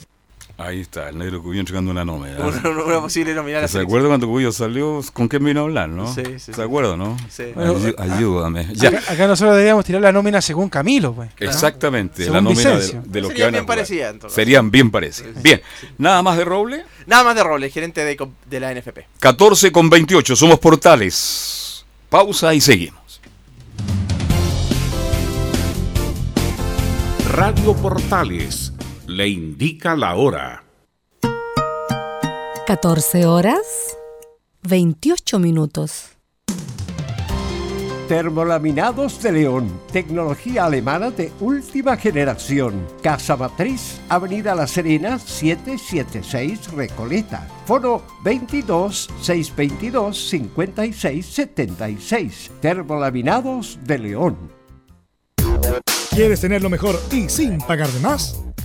[0.60, 2.36] Ahí está, el negro Cubillo entregando una nómina.
[2.44, 3.68] Una, posible nómina.
[3.68, 5.00] ¿Se acuerda cuando Cubillo salió?
[5.12, 6.12] ¿Con qué vino a hablar, no?
[6.12, 6.52] Sí, sí.
[6.52, 7.16] ¿Se acuerda, no?
[7.30, 7.54] Sí.
[7.96, 8.66] ayúdame.
[9.08, 11.30] Acá, nosotros deberíamos tirar la nómina según Camilo, pues.
[11.38, 14.34] Exactamente, la nómina de, de lo que van bien parecida, entonces.
[14.34, 15.40] Serían bien parecidas.
[15.40, 15.62] Bien,
[15.96, 16.84] ¿nada más de Roble?
[17.06, 19.06] Nada más de Roble, gerente de, de la NFP.
[19.20, 21.86] 14 con 28, somos portales.
[22.08, 23.20] Pausa y seguimos.
[27.30, 28.72] Radio Portales
[29.18, 30.62] le indica la hora.
[32.68, 33.96] 14 horas
[34.62, 36.10] 28 minutos.
[38.06, 42.86] Termolaminados de León, tecnología alemana de última generación.
[43.02, 47.44] Casa Matriz, Avenida La Serena, 776 Recoleta.
[47.66, 52.50] Foro 22 622 56 76.
[52.60, 54.36] Termolaminados de León.
[56.10, 58.47] ¿Quieres tener lo mejor y sin pagar de más?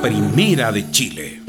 [0.00, 1.42] La primera de Chile.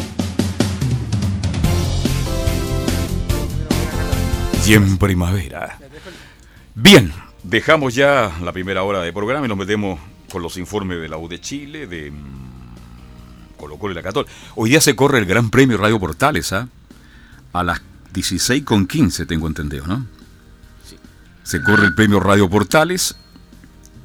[4.68, 5.80] Y en primavera.
[6.76, 11.08] Bien, dejamos ya la primera hora de programa y nos metemos con los informes de
[11.08, 14.28] la U de Chile, de mm, Colo Colo y la Catol.
[14.56, 16.68] Hoy día se corre el Gran Premio Radio Portales, ¿ah?
[17.54, 17.82] A las
[18.14, 20.06] 16.15 tengo entendido, ¿no?
[21.44, 23.16] Se corre el premio Radio Portales.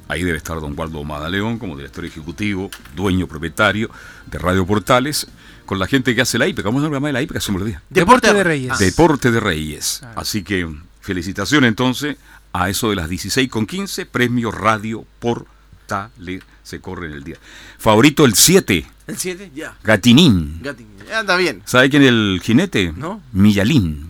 [0.07, 3.89] Ahí debe estar don Waldo Madaleón como director ejecutivo, dueño, propietario
[4.25, 5.27] de Radio Portales,
[5.65, 6.63] con la gente que hace la IPE.
[6.63, 7.33] ¿Cómo se llama la IPE?
[7.35, 7.81] Que se me olvida.
[7.89, 8.79] Deporte de Reyes.
[8.79, 10.01] Deporte de Reyes.
[10.15, 10.67] Así que
[11.01, 12.17] felicitaciones entonces
[12.53, 17.37] a eso de las 16.15, premio Radio Portales se corre en el día.
[17.77, 19.75] Favorito el 7, El 7, ya.
[19.83, 20.59] Gatinín.
[20.61, 20.87] Gatín.
[21.13, 21.61] Anda bien.
[21.65, 22.93] ¿Sabe quién es el jinete?
[22.95, 23.21] ¿No?
[23.31, 24.06] Millalín.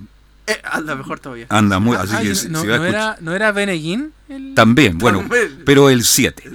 [0.48, 1.46] Eh, anda mejor todavía.
[1.50, 4.14] Anda muy, así Ah, que no, si era, ¿No era Beneguín?
[4.30, 5.62] el- También, bueno, También.
[5.66, 6.50] pero el 7.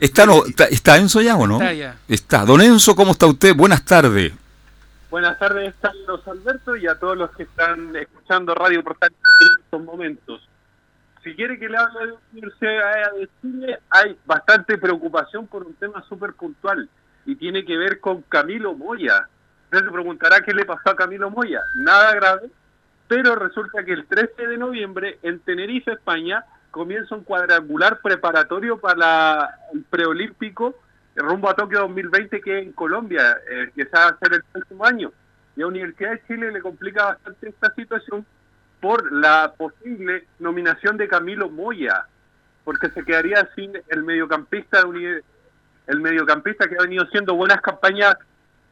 [0.00, 1.56] ¿Está, no, está, está Enzo ya o no?
[1.56, 1.96] Está ya.
[2.08, 2.44] Está.
[2.46, 3.54] Don Enzo, ¿cómo está usted?
[3.54, 4.32] Buenas tardes.
[5.10, 9.82] Buenas tardes, Carlos Alberto, y a todos los que están escuchando Radio Portal en estos
[9.82, 10.48] momentos.
[11.24, 15.74] Si quiere que le hable de la Universidad de Chile, hay bastante preocupación por un
[15.74, 16.88] tema súper puntual
[17.26, 19.28] y tiene que ver con Camilo Moya.
[19.64, 21.60] Usted se preguntará qué le pasó a Camilo Moya.
[21.76, 22.48] Nada grave,
[23.08, 29.58] pero resulta que el 13 de noviembre en Tenerife, España, comienza un cuadrangular preparatorio para
[29.72, 30.76] el preolímpico
[31.16, 34.44] rumbo a Tokio 2020 que es en Colombia, eh, que se va a hacer el
[34.44, 35.12] próximo año.
[35.56, 38.24] Y a Universidad de Chile le complica bastante esta situación
[38.80, 42.06] por la posible nominación de Camilo Moya,
[42.62, 45.24] porque se quedaría sin el mediocampista de
[45.88, 48.14] el mediocampista que ha venido haciendo buenas campañas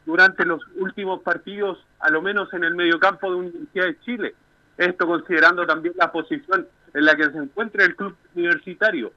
[0.05, 4.35] durante los últimos partidos, a lo menos en el mediocampo de Universidad de Chile.
[4.77, 9.13] Esto considerando también la posición en la que se encuentra el club universitario.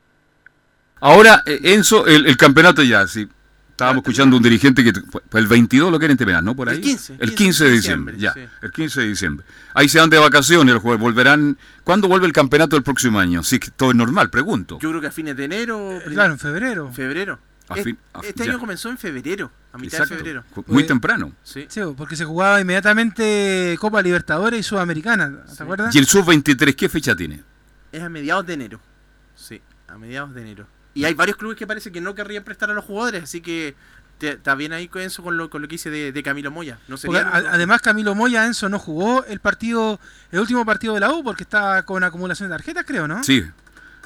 [1.02, 3.28] Ahora, eh, Enzo, el, el campeonato ya, sí.
[3.72, 4.92] Estábamos escuchando un dirigente que
[5.38, 6.54] el 22 lo quieren terminar, ¿no?
[6.54, 6.76] Por ahí.
[6.76, 8.34] El 15, El 15 de diciembre, ya.
[8.34, 8.42] sí.
[8.62, 9.46] El 15 de diciembre.
[9.74, 11.00] Ahí se van de vacaciones el jueves.
[11.00, 11.58] Volverán.
[11.86, 13.42] ¿Cuándo vuelve el campeonato del próximo año?
[13.42, 14.80] Sí, que todo es normal, pregunto.
[14.82, 15.94] Yo creo que a fines de enero.
[15.94, 16.92] Eh, Claro, en febrero.
[16.92, 17.40] Febrero.
[17.70, 18.52] A Es- fin- a- este ya.
[18.52, 20.16] año comenzó en febrero, a mitad Exacto.
[20.16, 20.44] de febrero.
[20.68, 21.34] Muy temprano.
[21.44, 21.66] Sí.
[21.70, 25.94] Sí, porque se jugaba inmediatamente Copa Libertadores y Sudamericana, ¿te acuerdas?
[25.96, 27.44] ¿Y el sub-23 qué fecha tiene?
[27.92, 28.80] Es a mediados de enero.
[29.36, 30.68] Sí, a mediados de enero.
[30.94, 33.76] Y hay varios clubes que parece que no querrían prestar a los jugadores, así que
[34.20, 36.78] está bien ahí con eso, con lo, con lo que hice de, de Camilo Moya.
[36.88, 40.00] No Porque sería a- además Camilo Moya Enzo no jugó el partido,
[40.32, 43.24] el último partido de la U porque está con acumulación de tarjetas, creo, ¿no?
[43.24, 43.46] Sí.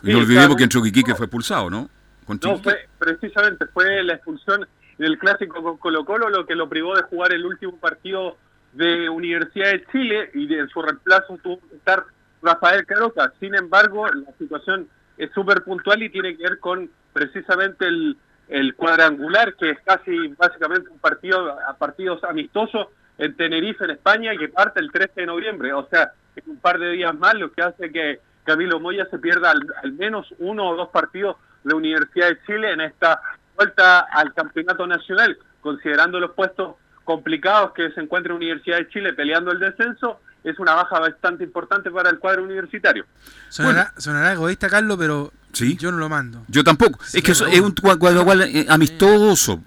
[0.03, 1.89] Y no olvidemos que entró Quique fue expulsado, ¿no?
[2.25, 6.55] Con No, fue precisamente fue la expulsión en el clásico con Colo Colo lo que
[6.55, 8.37] lo privó de jugar el último partido
[8.73, 12.03] de Universidad de Chile y de- en su reemplazo tuvo que estar
[12.41, 13.31] Rafael Caroca.
[13.39, 18.17] Sin embargo, la situación es súper puntual y tiene que ver con precisamente el,
[18.49, 22.87] el cuadrangular, que es casi básicamente un partido a partidos amistosos
[23.19, 25.71] en Tenerife, en España, que parte el 13 de noviembre.
[25.73, 29.19] O sea, es un par de días más, lo que hace que Camilo Moya se
[29.19, 33.19] pierda al, al menos uno o dos partidos de Universidad de Chile en esta
[33.55, 39.51] vuelta al campeonato nacional, considerando los puestos complicados que se encuentra Universidad de Chile peleando
[39.51, 43.05] el descenso, es una baja bastante importante para el cuadro universitario.
[43.49, 45.77] Sonará, sonará egoísta, Carlos, pero Sí.
[45.77, 46.43] yo no lo mando.
[46.47, 46.99] Yo tampoco.
[47.13, 49.61] es que eso es un cua- cuadro cual, eh, amistoso.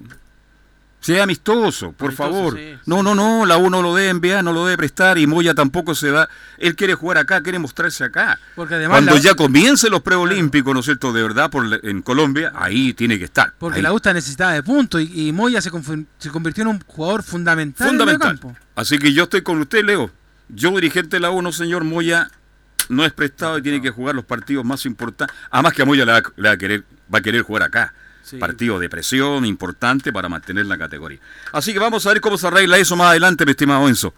[1.06, 2.56] Sea amistoso, por Amistoso, favor.
[2.58, 5.26] sí, no, no, no, la U no lo debe enviar, no lo debe prestar y
[5.28, 6.28] Moya tampoco se da.
[6.58, 8.40] Él quiere jugar acá, quiere mostrarse acá.
[8.56, 11.12] Porque además Cuando la- ya comiencen los preolímpicos, ¿no es cierto?
[11.12, 13.52] De verdad, por la- en Colombia, ahí tiene que estar.
[13.58, 13.82] Porque Ahí.
[13.82, 15.70] la USTA necesitaba de puntos y, y Moya se,
[16.18, 18.28] se convirtió en un jugador fundamental, en el Fundamental.
[18.40, 18.56] campo.
[18.74, 20.10] Así que yo estoy con usted, Leo.
[20.48, 22.30] Yo, dirigente de la U, no, señor Moya,
[22.88, 25.36] no es prestado y tiene que jugar los partidos más importantes.
[25.50, 26.84] Además que a Moya le va, le va a querer,
[27.14, 27.94] va a querer jugar acá.
[28.26, 28.38] Sí.
[28.38, 31.20] Partido de presión importante para mantener la categoría.
[31.52, 34.14] Así que vamos a ver cómo se arregla eso más adelante, mi estimado Enzo.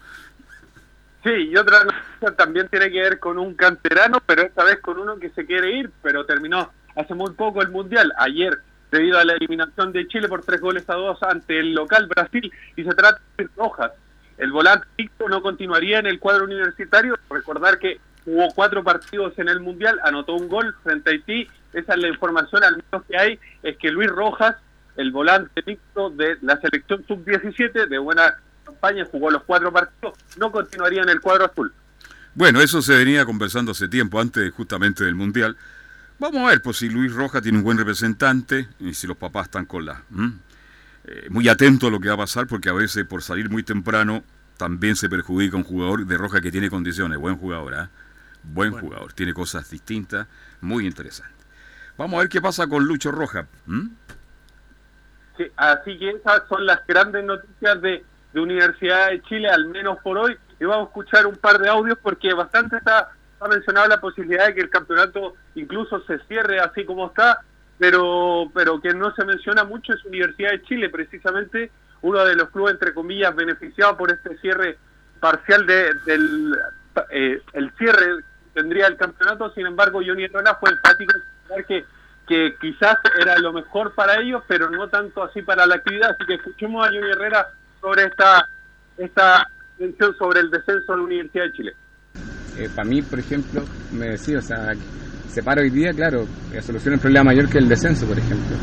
[1.23, 4.99] Sí, y otra noticia también tiene que ver con un canterano, pero esta vez con
[4.99, 8.59] uno que se quiere ir, pero terminó hace muy poco el Mundial, ayer,
[8.91, 12.51] debido a la eliminación de Chile por tres goles a dos ante el local Brasil,
[12.77, 13.93] y se trata de Rojas.
[14.39, 14.87] El volante
[15.29, 20.33] no continuaría en el cuadro universitario, recordar que jugó cuatro partidos en el Mundial, anotó
[20.33, 23.91] un gol frente a Haití, esa es la información al menos que hay, es que
[23.91, 24.57] Luis Rojas,
[24.97, 30.51] el volante mixto de la selección sub-17, de buena campaña, jugó los cuatro partidos, no
[30.51, 31.73] continuaría en el cuadro azul.
[32.35, 35.57] Bueno, eso se venía conversando hace tiempo, antes justamente del Mundial.
[36.19, 39.47] Vamos a ver, pues si Luis Rojas tiene un buen representante y si los papás
[39.47, 40.03] están con la...
[41.05, 43.63] Eh, muy atento a lo que va a pasar, porque a veces por salir muy
[43.63, 44.23] temprano
[44.59, 47.19] también se perjudica un jugador de Roja que tiene condiciones.
[47.19, 47.91] Buen jugador, ¿ah?
[48.43, 50.27] Buen jugador, tiene cosas distintas,
[50.61, 51.38] muy interesantes.
[51.99, 53.47] Vamos a ver qué pasa con Lucho Rojas.
[53.67, 53.91] ¿m?
[55.37, 59.99] Sí, así que esas son las grandes noticias de, de Universidad de Chile, al menos
[59.99, 60.37] por hoy.
[60.61, 64.47] Y vamos a escuchar un par de audios porque bastante está, ha mencionado la posibilidad
[64.47, 67.41] de que el campeonato incluso se cierre así como está,
[67.79, 71.73] pero, pero que no se menciona mucho es Universidad de Chile, precisamente
[72.03, 74.79] uno de los clubes, entre comillas, beneficiados por este cierre
[75.19, 76.57] parcial de, del
[77.11, 78.23] eh, el cierre
[78.55, 79.53] tendría el campeonato.
[79.55, 81.13] Sin embargo, Johnny Herrera fue enfático
[81.67, 86.11] que quizás era lo mejor para ellos, pero no tanto así para la actividad.
[86.11, 87.47] Así que escuchemos a Johnny Herrera
[87.81, 88.49] sobre esta
[88.99, 91.73] esta mención sobre el descenso de la Universidad de Chile.
[92.59, 94.73] Eh, para mí, por ejemplo, me decía, o sea,
[95.29, 96.27] se para hoy día, claro,
[96.61, 98.57] soluciona el problema mayor que el descenso, por ejemplo.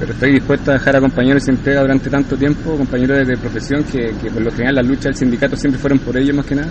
[0.00, 3.84] Pero estoy dispuesto a dejar a compañeros sin pega durante tanto tiempo, compañeros de, profesión
[3.84, 6.70] que, por lo general las luchas del sindicato siempre fueron por ellos más que nada.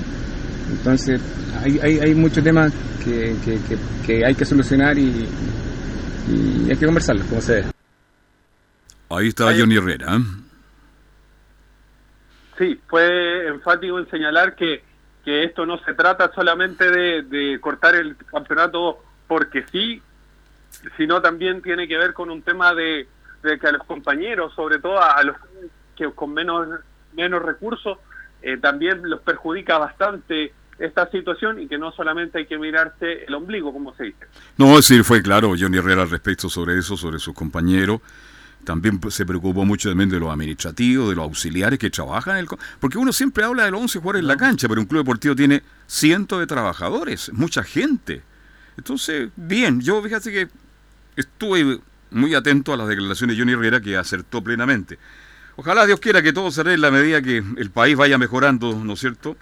[0.70, 1.22] Entonces,
[1.64, 5.28] hay, hay, hay muchos temas que, que, que, que hay que solucionar y,
[6.30, 7.66] y hay que conversarlos, como se ve.
[9.10, 10.16] Ahí está Johnny Herrera.
[10.16, 10.20] ¿eh?
[12.58, 14.84] Sí, fue enfático en señalar que,
[15.24, 20.02] que esto no se trata solamente de, de cortar el campeonato porque sí,
[20.98, 23.08] sino también tiene que ver con un tema de,
[23.42, 25.38] de que a los compañeros, sobre todo a, a los
[25.96, 26.68] que con menos,
[27.14, 27.98] menos recursos,
[28.42, 33.34] eh, también los perjudica bastante esta situación y que no solamente hay que mirarse el
[33.34, 34.26] ombligo, como se dice.
[34.58, 38.02] No, sí, fue claro Johnny Herrera al respecto sobre eso, sobre sus compañeros.
[38.64, 42.48] También se preocupó mucho también de los administrativos, de los auxiliares que trabajan en el...
[42.80, 45.36] Porque uno siempre habla de los 11 jugadores en la cancha, pero un club deportivo
[45.36, 48.22] tiene cientos de trabajadores, mucha gente.
[48.78, 50.48] Entonces, bien, yo fíjate que
[51.18, 51.80] estuve
[52.12, 54.98] muy atento a las declaraciones de Johnny Herrera que acertó plenamente.
[55.56, 58.94] Ojalá Dios quiera que todo se arregle a medida que el país vaya mejorando, ¿no
[58.94, 59.36] es cierto?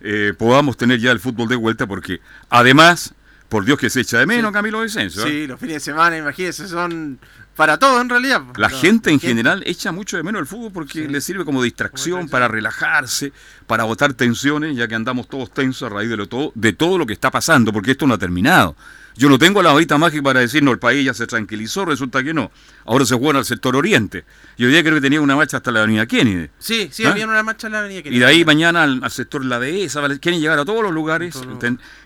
[0.00, 2.20] Eh, podamos tener ya el fútbol de vuelta porque
[2.50, 3.14] además,
[3.48, 5.24] por Dios que se echa de menos Camilo Vicencio.
[5.26, 5.28] ¿eh?
[5.28, 7.18] Sí, los fines de semana, imagínense, son
[7.56, 8.42] para todo en realidad.
[8.56, 11.60] La No, gente en general echa mucho de menos el fútbol porque le sirve como
[11.60, 13.32] distracción, para relajarse,
[13.66, 16.98] para botar tensiones, ya que andamos todos tensos a raíz de, lo todo, de todo
[16.98, 18.76] lo que está pasando, porque esto no ha terminado.
[19.18, 22.22] Yo no tengo la varita mágica para decir, no, el país ya se tranquilizó, resulta
[22.22, 22.52] que no.
[22.84, 24.24] Ahora se juega al sector oriente.
[24.56, 26.48] Yo ya creo que tenía una marcha hasta la avenida Kennedy.
[26.60, 27.10] Sí, sí, ¿Ah?
[27.10, 28.02] había una marcha en la avenida.
[28.04, 31.36] Y de ahí mañana al, al sector La Dehesa, quieren llegar a todos los lugares.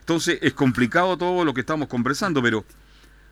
[0.00, 2.64] Entonces es complicado todo lo que estamos conversando, pero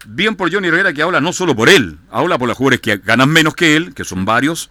[0.06, 2.98] bien por Johnny Herrera que habla no solo por él, habla por los jugadores que
[2.98, 4.68] ganan menos que él, que son varios,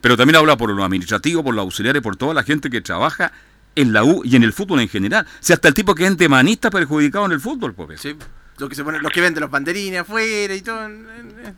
[0.00, 3.32] pero también habla por los administrativos, por los auxiliares, por toda la gente que trabaja
[3.74, 5.26] en la U y en el fútbol en general.
[5.40, 8.00] Si hasta el tipo que es demanista perjudicado en el fútbol, pues.
[8.00, 8.16] Sí,
[8.58, 10.80] lo que se pone, los que venden los banderines afuera y todo.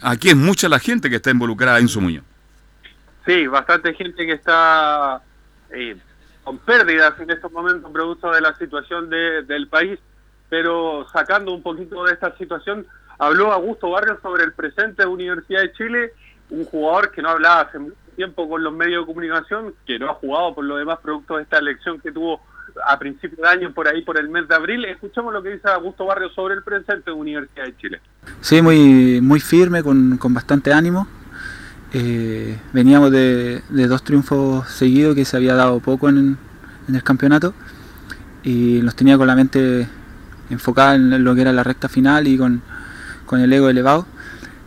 [0.02, 2.22] Aquí es mucha la gente que está involucrada en su muño.
[3.26, 5.22] Sí, bastante gente que está
[5.70, 5.96] eh,
[6.44, 9.98] con pérdidas en estos momentos producto de la situación de- del país,
[10.48, 12.86] pero sacando un poquito de esta situación,
[13.18, 16.12] habló Augusto Barrios sobre el presente de Universidad de Chile,
[16.50, 20.10] un jugador que no hablaba hace mucho tiempo con los medios de comunicación, que no
[20.10, 22.40] ha jugado por lo demás producto de esta elección que tuvo
[22.86, 24.84] a principios de año por ahí por el mes de abril.
[24.84, 28.00] Escuchemos lo que dice Augusto Barrios sobre el presente de Universidad de Chile.
[28.40, 31.08] Sí, muy, muy firme, con, con bastante ánimo.
[31.92, 36.36] Eh, veníamos de, de dos triunfos seguidos que se había dado poco en,
[36.86, 37.54] en el campeonato
[38.42, 39.88] y nos tenía con la mente
[40.50, 42.62] enfocada en lo que era la recta final y con,
[43.24, 44.06] con el ego elevado.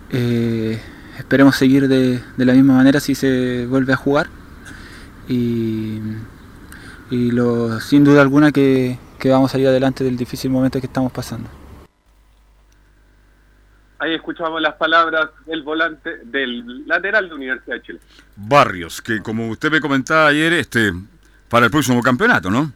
[0.09, 0.81] Eh,
[1.17, 4.27] esperemos seguir de, de la misma manera si se vuelve a jugar
[7.11, 10.87] y lo, sin duda alguna que, que vamos a salir adelante del difícil momento que
[10.87, 11.49] estamos pasando.
[13.99, 17.99] Ahí escuchamos las palabras del volante, del lateral de Universidad de Chile.
[18.35, 20.91] Barrios, que como usted me comentaba ayer, este,
[21.49, 22.71] para el próximo campeonato, ¿no?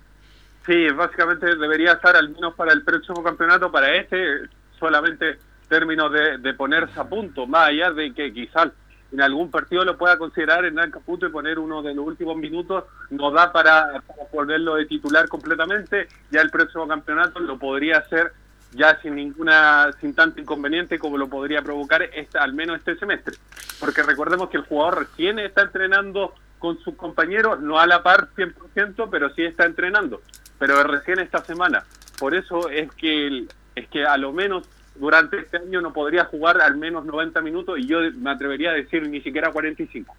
[0.67, 6.37] Sí, básicamente debería estar al menos para el próximo campeonato, para este, solamente términos de,
[6.39, 8.69] de ponerse a punto, más allá de que quizás
[9.15, 12.83] en algún partido lo pueda considerar en Caputo y poner uno de los últimos minutos,
[13.11, 18.33] no da para, para volverlo de titular completamente, ya el próximo campeonato lo podría hacer
[18.73, 23.37] ya sin ninguna, sin tanto inconveniente como lo podría provocar esta, al menos este semestre.
[23.79, 28.27] Porque recordemos que el jugador recién está entrenando con sus compañeros, no a la par
[28.35, 30.21] 100%, pero sí está entrenando,
[30.59, 31.85] pero recién esta semana.
[32.19, 34.67] Por eso es que, es que a lo menos
[34.99, 38.73] durante este año no podría jugar al menos 90 minutos y yo me atrevería a
[38.73, 40.15] decir ni siquiera 45.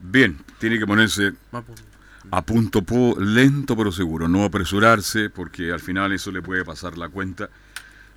[0.00, 1.32] Bien, tiene que ponerse
[2.30, 6.98] a punto po- lento pero seguro, no apresurarse porque al final eso le puede pasar
[6.98, 7.48] la cuenta.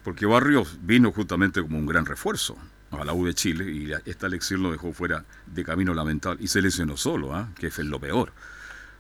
[0.04, 2.58] Porque Barrios vino justamente como un gran refuerzo
[2.92, 6.42] a la U de Chile y la- esta elección lo dejó fuera de camino lamentable
[6.42, 7.50] y se lesionó solo, ¿ah?
[7.60, 8.32] que es lo peor.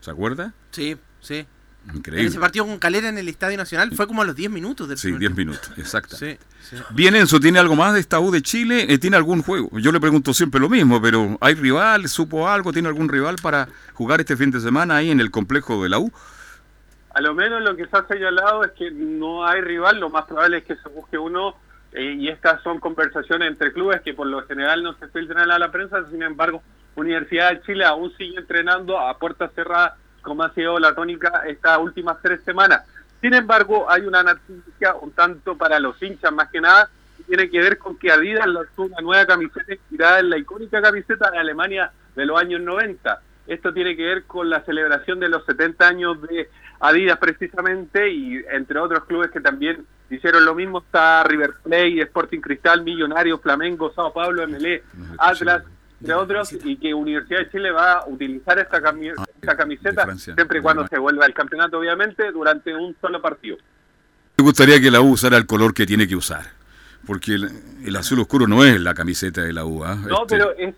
[0.01, 0.53] ¿Se acuerda?
[0.71, 1.45] Sí, sí.
[1.89, 2.27] En Increíble.
[2.27, 4.97] ese partido con Calera en el Estadio Nacional fue como a los 10 minutos del
[4.97, 5.51] Sí, primer 10 tiempo.
[5.51, 6.15] minutos, exacto.
[6.15, 6.75] Sí, sí.
[6.91, 8.85] Bien, Enzo, ¿tiene algo más de esta U de Chile?
[8.89, 9.69] Eh, ¿Tiene algún juego?
[9.79, 12.07] Yo le pregunto siempre lo mismo, pero ¿hay rival?
[12.07, 12.71] ¿Supo algo?
[12.71, 15.99] ¿Tiene algún rival para jugar este fin de semana ahí en el complejo de la
[15.99, 16.11] U?
[17.11, 20.25] A lo menos lo que se ha señalado es que no hay rival, lo más
[20.25, 21.55] probable es que se busque uno,
[21.91, 25.57] eh, y estas son conversaciones entre clubes que por lo general no se filtran a
[25.57, 26.61] la prensa, sin embargo,
[26.95, 31.79] Universidad de Chile aún sigue entrenando a puertas cerradas, como ha sido la tónica estas
[31.79, 32.83] últimas tres semanas.
[33.21, 37.49] Sin embargo, hay una noticia un tanto para los hinchas, más que nada, que tiene
[37.49, 41.37] que ver con que Adidas lanzó una nueva camiseta inspirada en la icónica camiseta de
[41.37, 43.21] Alemania de los años 90.
[43.47, 46.49] Esto tiene que ver con la celebración de los 70 años de
[46.79, 52.39] Adidas precisamente y entre otros clubes que también hicieron lo mismo está River Plate, Sporting
[52.39, 54.83] Cristal, Millonarios, Flamengo, Sao Paulo, MLE,
[55.17, 55.63] Atlas,
[55.99, 60.59] entre otros, y que Universidad de Chile va a utilizar esta, cami- esta camiseta siempre
[60.59, 63.57] y cuando se vuelva al campeonato, obviamente, durante un solo partido.
[64.37, 66.45] Me gustaría que la U usara el color que tiene que usar,
[67.05, 67.49] porque el,
[67.85, 69.83] el azul oscuro no es la camiseta de la U.
[69.83, 69.95] ¿ah?
[69.95, 70.73] No, Este, pero es,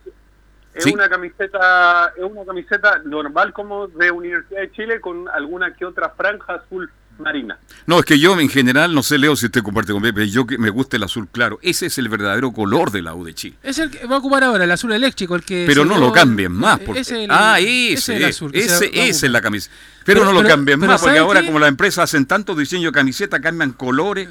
[0.74, 0.94] es Sí.
[0.94, 6.10] una camiseta es una camiseta normal como de Universidad de Chile con alguna que otra
[6.12, 6.90] franja azul
[7.22, 7.58] marina.
[7.86, 10.46] No, es que yo en general, no sé, Leo, si usted comparte conmigo, pero yo
[10.46, 11.60] que me gusta el azul claro.
[11.62, 13.56] Ese es el verdadero color de la U de Chile.
[13.64, 15.64] Es el que va a ocupar ahora, el azul eléctrico, el que...
[15.68, 16.80] Pero no lo cambien más.
[16.80, 19.70] eh, Porque, ese es el- ah, ese ese, es el azul ese, es la camisa.
[20.04, 21.46] Pero, Pero- no lo pero- cambien pero más, porque ¿sabe ahora qué?
[21.48, 24.28] como las empresas hacen tantos diseños de camiseta, cambian colores.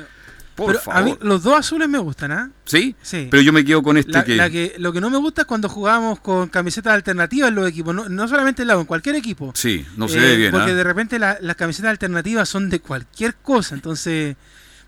[0.55, 1.01] Por Pero favor.
[1.01, 2.51] a mí los dos azules me gustan, ¿ah?
[2.67, 2.95] ¿Sí?
[3.03, 3.29] Sí.
[3.31, 4.37] Pero yo me quedo con este La- que...
[4.37, 7.69] la que- Lo que no me gusta es cuando jugábamos con camisetas alternativas en los
[7.69, 9.53] equipos, no, no solamente en la en cualquier equipo.
[9.55, 10.51] Sí, no se Eh, ve bien.
[10.53, 10.75] Porque ¿ah?
[10.75, 14.37] de repente la- las camisetas alternativas son de cualquier cosa, entonces...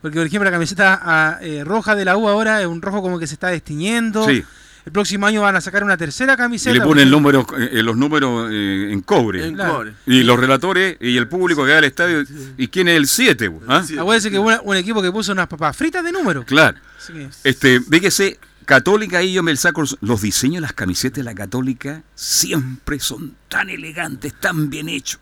[0.03, 3.01] Porque, por ejemplo, la camiseta ah, eh, roja de la U ahora es un rojo
[3.03, 4.27] como que se está destiñendo.
[4.29, 4.43] Sí.
[4.85, 6.73] El próximo año van a sacar una tercera Y camiseta.
[6.75, 9.47] le ponen porque- números, eh, los números eh, en cobre.
[9.47, 9.75] En Claro.
[9.75, 9.95] cobre.
[10.07, 12.25] Y los relatores y el público que va al estadio.
[12.57, 13.51] ¿Y quién es el 7?
[13.69, 13.85] ¿Ah?
[13.99, 16.45] Acuérdense que hubo un equipo que puso unas papas fritas de número.
[16.45, 16.79] Claro.
[17.07, 21.35] Que- Este, fíjese, Católica, ahí yo me saco los diseños de las camisetas de la
[21.35, 25.21] Católica siempre son tan elegantes, tan bien hechos.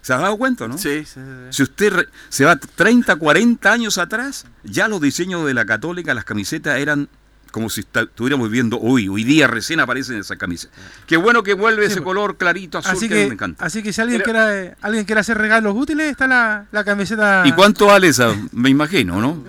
[0.00, 0.76] ¿Se ha dado cuenta, no?
[0.78, 1.20] Sí, sí, sí.
[1.50, 6.12] Si usted re- se va 30, 40 años atrás, ya los diseños de la Católica,
[6.12, 7.08] las camisetas eran
[7.52, 9.08] como si está- estuviéramos viendo hoy.
[9.08, 10.76] Hoy día recién aparecen esas camisetas.
[11.06, 13.64] Qué bueno que vuelve ese color clarito azul Así que, me encanta.
[13.64, 17.44] así que si alguien quiera eh, alguien quiere hacer regalos útiles, está la, la camiseta.
[17.46, 18.34] ¿Y cuánto vale esa?
[18.50, 19.44] Me imagino, ¿no?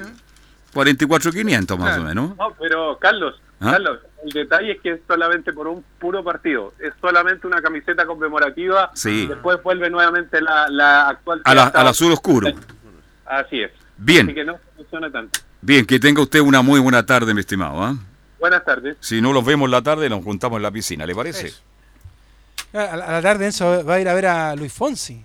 [0.74, 2.38] 44.500 más o menos.
[2.38, 3.72] No, pero Carlos, ¿Ah?
[3.72, 6.74] Carlos, el detalle es que es solamente por un puro partido.
[6.80, 8.92] Es solamente una camiseta conmemorativa.
[8.96, 9.28] Sí.
[9.28, 11.42] Después vuelve nuevamente la, la actual.
[11.46, 12.50] A la- al azul oscuro.
[13.26, 13.72] Así es.
[13.98, 14.26] Bien.
[14.28, 15.40] Así que no funciona tanto.
[15.66, 17.82] Bien, que tenga usted una muy buena tarde, mi estimado.
[17.82, 17.96] ¿ah?
[18.38, 18.98] Buenas tardes.
[19.00, 21.54] Si no los vemos la tarde, nos juntamos en la piscina, ¿le parece?
[22.74, 25.24] A la, a la tarde Enzo va a ir a ver a Luis Fonsi.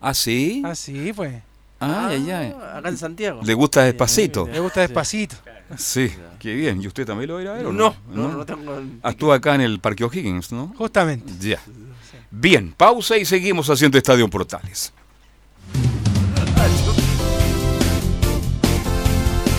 [0.00, 0.62] ¿Ah, sí?
[0.64, 1.34] Ah, sí, pues.
[1.80, 3.42] Ah, ya, Acá en Santiago.
[3.44, 4.48] ¿Le gusta despacito?
[4.50, 5.36] Le gusta despacito.
[5.76, 6.80] Sí, qué bien.
[6.80, 8.28] ¿Y usted también lo va a ir a ver o No, no?
[8.28, 10.72] no, no tengo- Actúa acá en el Parque O'Higgins, ¿no?
[10.78, 11.30] Justamente.
[11.40, 11.60] Ya.
[12.30, 14.94] Bien, pausa y seguimos haciendo Estadio Portales.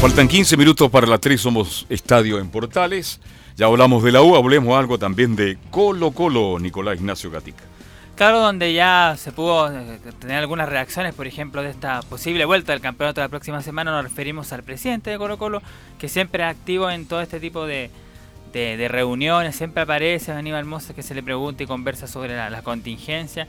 [0.00, 3.20] Faltan 15 minutos para la 3, somos Estadio en Portales.
[3.56, 7.64] Ya hablamos de la U, hablemos algo también de Colo Colo, Nicolás Ignacio Gatica.
[8.14, 12.70] Claro, donde ya se pudo eh, tener algunas reacciones, por ejemplo, de esta posible vuelta
[12.70, 15.62] del campeonato la próxima semana, nos referimos al presidente de Colo Colo,
[15.98, 17.90] que siempre es activo en todo este tipo de,
[18.52, 22.50] de, de reuniones, siempre aparece Aníbal Mosa que se le pregunta y conversa sobre la,
[22.50, 23.48] la contingencia.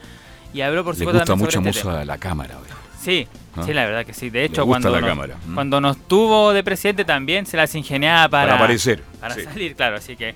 [0.53, 2.55] Y habló, por Le supuesto, gusta mucho sobre este la cámara.
[2.59, 2.75] ¿verdad?
[3.01, 3.63] Sí, ¿Ah?
[3.65, 4.29] sí, la verdad que sí.
[4.29, 5.27] De hecho, cuando, nos.
[5.47, 5.53] Mm.
[5.53, 9.43] cuando nos tuvo de presidente también se las ingeniaba para, Para aparecer, Para sí.
[9.43, 9.97] salir, claro.
[9.97, 10.35] Así que.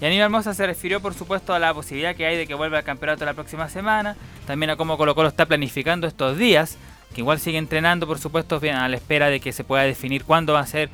[0.00, 2.78] Y Aníbal Mosa se refirió, por supuesto, a la posibilidad que hay de que vuelva
[2.78, 4.14] al campeonato la próxima semana.
[4.46, 6.76] También a cómo Colo Colo está planificando estos días.
[7.14, 10.24] Que igual sigue entrenando, por supuesto, bien, a la espera de que se pueda definir
[10.24, 10.90] cuándo va a ser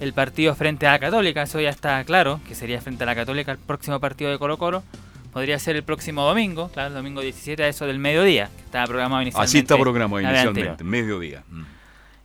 [0.00, 1.42] el partido frente a la Católica.
[1.42, 4.58] Eso ya está claro, que sería frente a la Católica el próximo partido de Colo
[4.58, 4.82] Colo.
[5.32, 8.86] Podría ser el próximo domingo, claro, el domingo 17 a eso del mediodía, que estaba
[8.86, 9.50] programado inicialmente.
[9.50, 11.42] Así está programado inicialmente, mediodía.
[11.48, 11.62] Mm.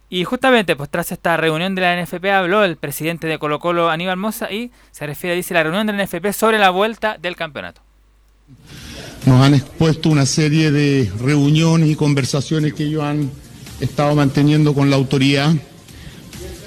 [0.09, 3.89] Y justamente, pues tras esta reunión de la NFP habló el presidente de Colo Colo,
[3.89, 7.35] Aníbal Mosa, y se refiere, dice, la reunión de la NFP sobre la vuelta del
[7.35, 7.81] campeonato.
[9.25, 13.29] Nos han expuesto una serie de reuniones y conversaciones que ellos han
[13.81, 15.53] estado manteniendo con la autoridad,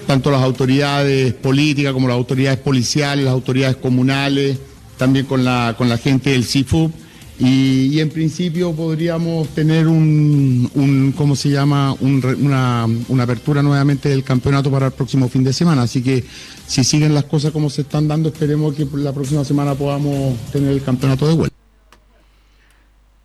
[0.07, 4.59] tanto las autoridades políticas como las autoridades policiales, las autoridades comunales,
[5.01, 6.93] también con la, con la gente del CIFUB.
[7.39, 11.95] Y, y en principio podríamos tener un, un ¿cómo se llama?
[11.95, 15.83] Un una, una apertura nuevamente del campeonato para el próximo fin de semana.
[15.83, 16.23] Así que
[16.67, 20.71] si siguen las cosas como se están dando, esperemos que la próxima semana podamos tener
[20.71, 21.57] el campeonato de vuelta.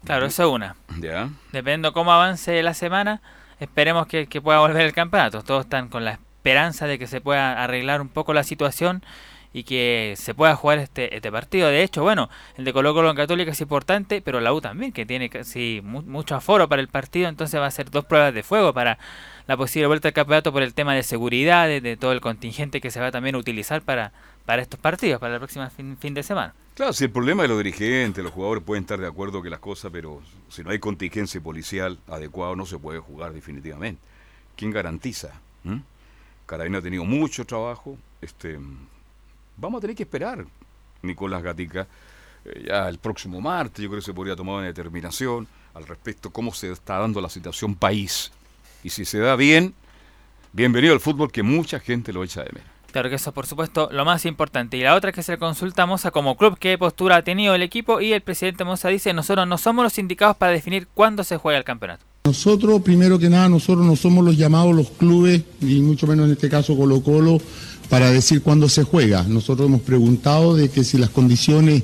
[0.05, 0.77] Claro, eso es una.
[1.01, 1.29] Ya.
[1.51, 3.21] Dependiendo cómo avance la semana,
[3.59, 5.41] esperemos que, que pueda volver el campeonato.
[5.41, 9.03] Todos están con la esperanza de que se pueda arreglar un poco la situación
[9.55, 11.69] y que se pueda jugar este, este partido.
[11.69, 14.91] De hecho, bueno, el de Colo Colo en Católica es importante, pero la U también,
[14.91, 18.33] que tiene casi mu- mucho aforo para el partido, entonces va a ser dos pruebas
[18.33, 18.99] de fuego para
[19.47, 22.91] la posible vuelta al campeonato por el tema de seguridad, de, todo el contingente que
[22.91, 24.11] se va también a utilizar para,
[24.45, 26.53] para estos partidos, para el próximo fin, fin de semana.
[26.73, 29.61] Claro, si el problema de los dirigentes, los jugadores pueden estar de acuerdo que las
[29.61, 34.01] cosas, pero si no hay contingencia policial adecuado no se puede jugar definitivamente.
[34.57, 35.29] ¿Quién garantiza?
[35.63, 35.77] ¿Mm?
[36.45, 37.97] Carabina ha tenido mucho trabajo.
[38.21, 38.59] Este,
[39.57, 40.45] vamos a tener que esperar,
[41.01, 41.87] Nicolás Gatica,
[42.45, 46.29] eh, ya el próximo martes yo creo que se podría tomar una determinación al respecto
[46.29, 48.31] cómo se está dando la situación país.
[48.83, 49.73] Y si se da bien,
[50.53, 52.69] bienvenido al fútbol que mucha gente lo echa de menos.
[52.91, 54.77] Claro que eso por supuesto lo más importante.
[54.77, 57.23] Y la otra es que se le consulta a Moza como club qué postura ha
[57.23, 60.87] tenido el equipo y el presidente Moza dice nosotros no somos los indicados para definir
[60.93, 62.05] cuándo se juega el campeonato.
[62.23, 66.31] Nosotros, primero que nada, nosotros no somos los llamados los clubes, y mucho menos en
[66.31, 67.37] este caso Colo Colo,
[67.89, 69.23] para decir cuándo se juega.
[69.23, 71.83] Nosotros hemos preguntado de que si las condiciones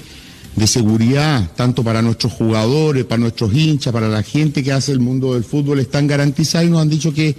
[0.55, 4.99] de seguridad, tanto para nuestros jugadores, para nuestros hinchas, para la gente que hace el
[4.99, 7.35] mundo del fútbol, están garantizadas y nos han dicho que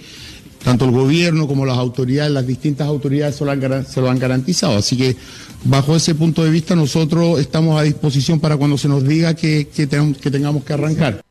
[0.63, 3.45] tanto el gobierno como las autoridades, las distintas autoridades se
[4.01, 4.77] lo han, garantizado.
[4.77, 5.15] Así que
[5.65, 9.67] bajo ese punto de vista nosotros estamos a disposición para cuando se nos diga que,
[9.67, 11.21] que que tengamos que arrancar.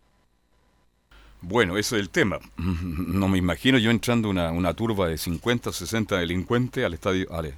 [1.43, 2.39] Bueno, ese es el tema.
[2.57, 7.55] No me imagino yo entrando una, una turba de 50, 60 delincuentes al estadio ale,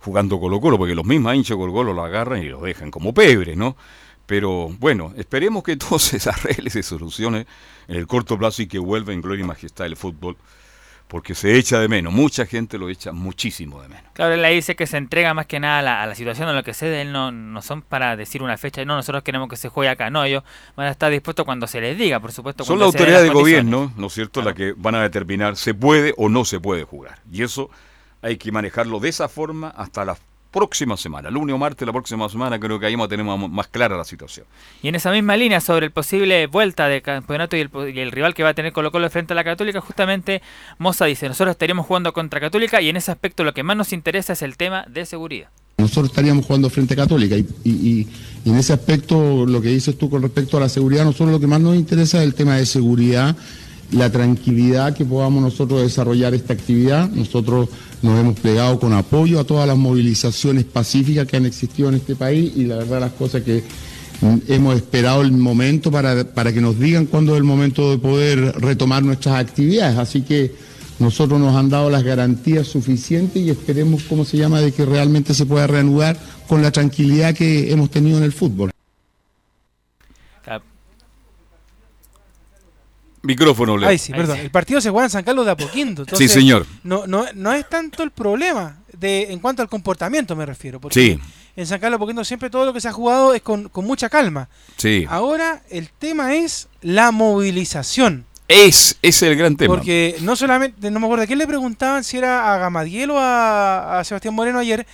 [0.00, 3.14] jugando Colo Colo, porque los mismos hinchas Colo Colo lo agarran y lo dejan como
[3.14, 3.76] pebre, ¿no?
[4.26, 7.46] Pero bueno, esperemos que todo se arregle, se solucione
[7.88, 10.36] en el corto plazo y que vuelva en gloria y majestad el fútbol,
[11.10, 12.12] porque se echa de menos.
[12.12, 14.04] Mucha gente lo echa muchísimo de menos.
[14.12, 16.48] Claro, él ahí dice que se entrega más que nada a la, a la situación,
[16.48, 17.02] a lo que cede.
[17.02, 18.84] Él no, no son para decir una fecha.
[18.84, 20.08] No, nosotros queremos que se juegue acá.
[20.08, 20.44] No, ellos
[20.76, 22.62] van a estar dispuestos cuando se les diga, por supuesto.
[22.62, 25.56] Son las den autoridades de las gobierno, ¿no es cierto?, las que van a determinar
[25.56, 27.18] se puede o no se puede jugar.
[27.30, 27.70] Y eso
[28.22, 30.16] hay que manejarlo de esa forma hasta la
[30.50, 31.30] próxima semana.
[31.30, 34.04] Lunes o martes, la próxima semana, creo que ahí vamos a tener más, clara la
[34.04, 34.46] situación.
[34.82, 37.98] Y en esa misma línea, sobre el posible vuelta de campeonato y el, po- y
[38.00, 40.42] el rival que va a tener Colo Colo frente a la Católica, justamente
[40.78, 43.92] Moza dice, nosotros estaríamos jugando contra Católica y en ese aspecto lo que más nos
[43.92, 45.48] interesa es el tema de seguridad.
[45.78, 48.08] Nosotros estaríamos jugando frente a Católica y, y- y-
[48.44, 51.40] y en ese aspecto, lo que dices tú con respecto a la seguridad, nosotros lo
[51.40, 53.36] que más nos interesa es el tema de seguridad,
[53.92, 57.10] la tranquilidad que podamos nosotros desarrollar esta actividad.
[57.10, 57.68] Nosotros
[58.02, 62.16] nos hemos plegado con apoyo a todas las movilizaciones pacíficas que han existido en este
[62.16, 63.62] país y la verdad las cosas que
[64.48, 68.60] hemos esperado el momento para, para que nos digan cuándo es el momento de poder
[68.60, 69.98] retomar nuestras actividades.
[69.98, 70.52] Así que
[70.98, 75.32] nosotros nos han dado las garantías suficientes y esperemos, ¿cómo se llama?, de que realmente
[75.32, 78.70] se pueda reanudar con la tranquilidad que hemos tenido en el fútbol.
[83.22, 83.88] Micrófono, Leo.
[83.88, 84.38] Ay, sí, perdón.
[84.38, 86.04] El partido se juega en San Carlos de Apoquindo.
[86.14, 86.66] Sí, señor.
[86.84, 90.80] No, no, no es tanto el problema de, en cuanto al comportamiento, me refiero.
[90.80, 91.18] Porque Sí.
[91.56, 93.84] en San Carlos de Apoquindo siempre todo lo que se ha jugado es con, con
[93.84, 94.48] mucha calma.
[94.76, 95.04] Sí.
[95.08, 98.24] Ahora el tema es la movilización.
[98.48, 99.74] Es, ese es el gran tema.
[99.74, 103.18] Porque no solamente, no me acuerdo a quién le preguntaban si era a Gamadiel o
[103.18, 104.86] a, a Sebastián Moreno ayer,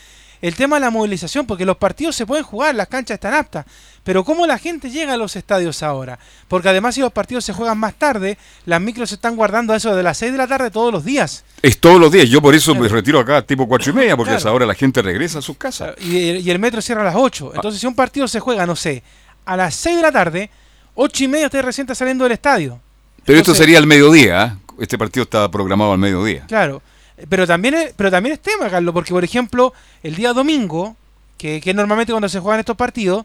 [0.43, 3.65] el tema de la movilización, porque los partidos se pueden jugar, las canchas están aptas,
[4.05, 6.19] pero ¿cómo la gente llega a los estadios ahora?
[6.49, 9.77] Porque además si los partidos se juegan más tarde, las micros se están guardando a
[9.77, 11.45] eso de las 6 de la tarde todos los días.
[11.63, 12.29] Es todos los días.
[12.29, 14.57] Yo por eso me retiro acá tipo cuatro y media, porque a esa Claro.
[14.57, 15.95] hora la gente regresa a sus casas.
[16.01, 17.53] Y, y el metro cierra a las 8.
[17.57, 19.03] Entonces si un partido se juega, no sé,
[19.45, 20.51] a las 6 de la tarde,
[20.95, 22.81] 8 y media usted recién está saliendo del estadio.
[23.25, 24.43] Pero esto sería al mediodía.
[24.43, 24.59] ¿ah?
[24.79, 26.45] Este partido está programado al mediodía.
[26.47, 26.81] Claro,
[27.29, 30.97] pero también es, pero también es tema, Carlos, porque por ejemplo, el día domingo,
[31.39, 33.25] que, que es normalmente cuando se juegan estos partidos,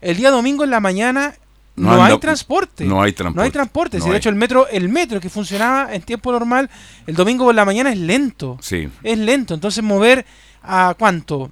[0.00, 1.34] el día domingo en la mañana
[1.76, 2.84] no, No hay transporte.
[2.84, 3.36] no hay transporte.
[3.36, 3.98] No hay transporte.
[3.98, 4.16] No de hay.
[4.16, 6.70] hecho el metro, el metro que funcionaba en tiempo normal,
[7.06, 8.58] el domingo por la mañana es lento.
[8.62, 8.88] Sí.
[9.02, 9.52] Es lento.
[9.54, 10.24] Entonces mover
[10.62, 11.50] a cuánto?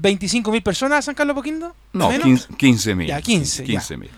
[0.00, 1.74] ¿25 mil personas a San Carlos Poquindo?
[1.92, 2.48] No, ¿Menos?
[2.56, 3.06] 15 mil.
[3.06, 3.62] Ya, 15.
[3.62, 3.78] ya.
[3.80, 4.10] 15 mil.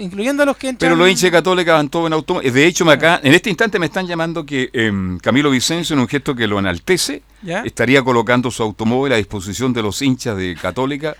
[0.00, 0.88] Incluyendo a los que entran.
[0.90, 2.52] Pero los hinchas católicos van todos en automóvil.
[2.52, 6.00] De hecho, me acá, en este instante me están llamando que em, Camilo Vicencio, en
[6.00, 7.60] un gesto que lo enaltece, ¿Ya?
[7.62, 11.14] estaría colocando su automóvil a disposición de los hinchas de Católica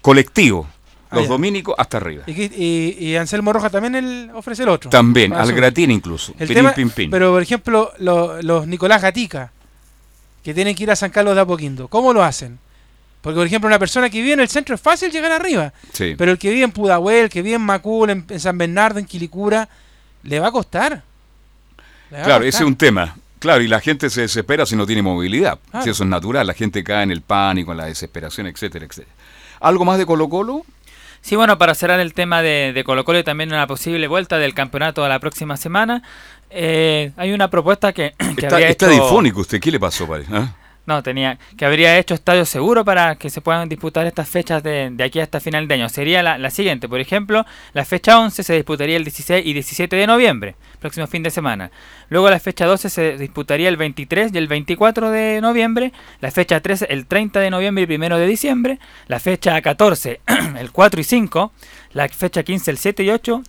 [0.00, 0.66] colectivo,
[1.10, 1.28] Ah, los ya.
[1.30, 2.24] dominicos hasta arriba.
[2.26, 4.90] Y, que- y- y Anselmo Roja también el, ofrece el otro.
[4.90, 6.32] También, Para al gratín incluso.
[6.38, 7.10] El Pirín, tema- pin, pin.
[7.10, 9.52] Pero, por ejemplo, lo- los Nicolás Gatica,
[10.42, 12.58] que tienen que ir a San Carlos de Apoquindo, ¿cómo lo hacen?
[13.24, 15.72] Porque, por ejemplo, una persona que vive en el centro es fácil llegar arriba.
[15.94, 16.14] Sí.
[16.16, 18.98] Pero el que vive en Pudahuel, el que vive en Macul, en, en San Bernardo,
[18.98, 19.66] en Quilicura,
[20.24, 21.02] le va a costar.
[22.12, 23.16] A Claro, ese es un tema.
[23.38, 25.58] Claro, y la gente se desespera si no tiene movilidad.
[25.70, 25.84] Claro.
[25.84, 29.14] Si eso es natural, la gente cae en el pánico, en la desesperación, etcétera, etcétera.
[29.60, 30.64] ¿Algo más de Colo Colo?
[31.22, 34.36] Sí, bueno, para cerrar el tema de, de Colo Colo y también una posible vuelta
[34.36, 36.02] del campeonato a la próxima semana,
[36.50, 40.26] eh, hay una propuesta que, que Está, está hecho- difónico usted, ¿qué le pasó, padre?
[40.30, 40.52] ¿Ah?
[40.86, 44.94] No, tenía que habría hecho estadio seguro para que se puedan disputar estas fechas de,
[45.02, 45.88] aquí hasta final de año.
[45.88, 49.96] Sería la, la siguiente, por ejemplo, la fecha 11 se disputaría el 16 y 17
[49.96, 51.70] de noviembre, próximo fin de semana.
[52.10, 56.60] Luego la fecha 12 se disputaría el 23 y el 24 de noviembre, la fecha
[56.60, 60.20] 13 el 30 de noviembre y 1 de diciembre, la fecha 14
[60.58, 61.52] el 4 y 5,
[61.94, 63.42] la fecha 15 el 7 y 8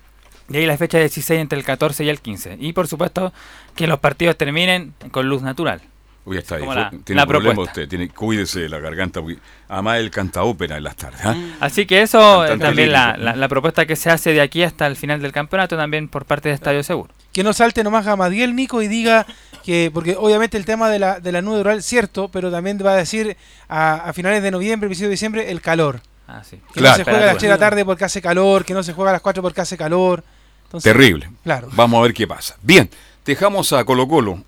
[0.49, 2.57] y ahí la fecha 16 entre el 14 y el 15.
[2.59, 3.33] Y por supuesto
[3.75, 5.81] que los partidos terminen con luz natural.
[6.25, 6.65] Uy, está ahí.
[6.65, 7.81] La- tiene la problema propuesta.
[7.81, 9.21] usted, tiene, cuídese de la garganta.
[9.21, 9.37] porque
[9.69, 11.21] Además, él canta ópera en las tardes.
[11.23, 11.35] ¿ah?
[11.59, 14.63] Así que eso es Cantante también la, la- la propuesta que se hace de aquí
[14.63, 17.13] hasta el final del campeonato, también por parte de Estadio Seguro.
[17.31, 19.25] Que no salte nomás Gamadiel, Nico, y diga
[19.63, 22.93] que, porque obviamente el tema de la, de la nube oral, cierto, pero también va
[22.93, 23.35] a decir
[23.67, 26.01] a, a finales de noviembre, principios de diciembre, el calor.
[26.27, 26.57] Ah, sí.
[26.73, 26.97] Que Claro.
[26.97, 28.93] no se juega a las 3 de la tarde porque hace calor, que no se
[28.93, 30.23] juega a las 4 porque hace calor.
[30.63, 31.29] Entonces, Terrible.
[31.43, 31.67] Claro.
[31.73, 32.55] Vamos a ver qué pasa.
[32.63, 32.89] Bien,
[33.25, 34.43] dejamos a Colo Colo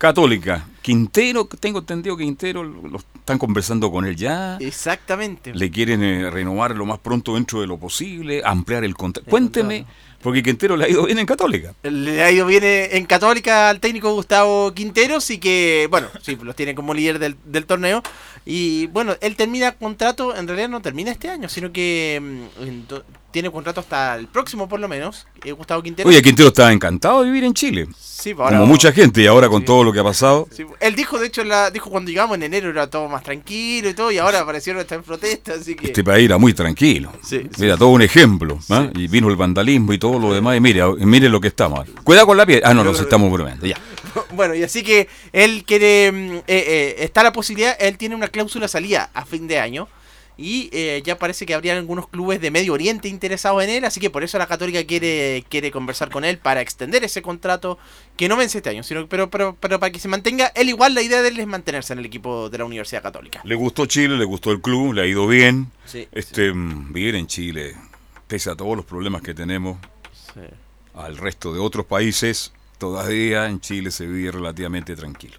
[0.00, 0.66] Católica.
[0.80, 4.56] Quintero, tengo entendido que Quintero lo, están conversando con él ya.
[4.56, 5.52] Exactamente.
[5.54, 9.28] Le quieren eh, renovar lo más pronto dentro de lo posible, ampliar el contrato.
[9.28, 9.84] Cuénteme,
[10.22, 11.74] porque Quintero le ha ido bien en Católica.
[11.82, 16.38] Le ha ido bien eh, en Católica al técnico Gustavo Quinteros y que, bueno, sí,
[16.42, 18.02] los tiene como líder del, del torneo.
[18.46, 22.94] Y bueno, él termina contrato, en realidad no termina este año, sino que mm,
[23.30, 26.08] tiene contrato hasta el próximo por lo menos, eh, Gustavo Quinteros.
[26.08, 27.86] Oye, Quintero estaba encantado de vivir en Chile.
[28.20, 30.46] Sí, pues ahora- como mucha gente, y ahora con todo lo que ha pasado.
[30.54, 33.88] Sí, él dijo, de hecho, la, dijo cuando llegamos en enero era todo más tranquilo
[33.88, 35.86] y todo, y ahora aparecieron estar en protesta, así que...
[35.86, 37.12] Este país era muy tranquilo.
[37.58, 38.58] Mira, todo un ejemplo.
[38.68, 38.88] ¿ah?
[38.94, 40.56] Y vino el vandalismo y todo lo demás.
[40.56, 41.88] Y mire, mire lo que estamos.
[42.04, 42.60] Cuidado con la piel.
[42.64, 43.66] Ah, no, nos estamos bromeando.
[43.66, 43.76] Ya.
[44.32, 46.10] Bueno, y así que él quiere.
[46.10, 49.86] mm, eh, eh, está la posibilidad, él tiene una cláusula salida a fin de año.
[50.42, 53.84] Y eh, ya parece que habrían algunos clubes de Medio Oriente interesados en él.
[53.84, 57.78] Así que por eso la Católica quiere, quiere conversar con él para extender ese contrato
[58.16, 58.82] que no vence este año.
[58.82, 60.46] Sino, pero, pero, pero para que se mantenga.
[60.54, 63.42] Él igual la idea de él es mantenerse en el equipo de la Universidad Católica.
[63.44, 65.70] Le gustó Chile, le gustó el club, le ha ido bien.
[65.84, 67.74] Sí, este, mm, Vivir en Chile,
[68.26, 69.76] pese a todos los problemas que tenemos,
[70.32, 70.40] Sí.
[70.94, 75.36] al resto de otros países, todavía en Chile se vive relativamente tranquilo.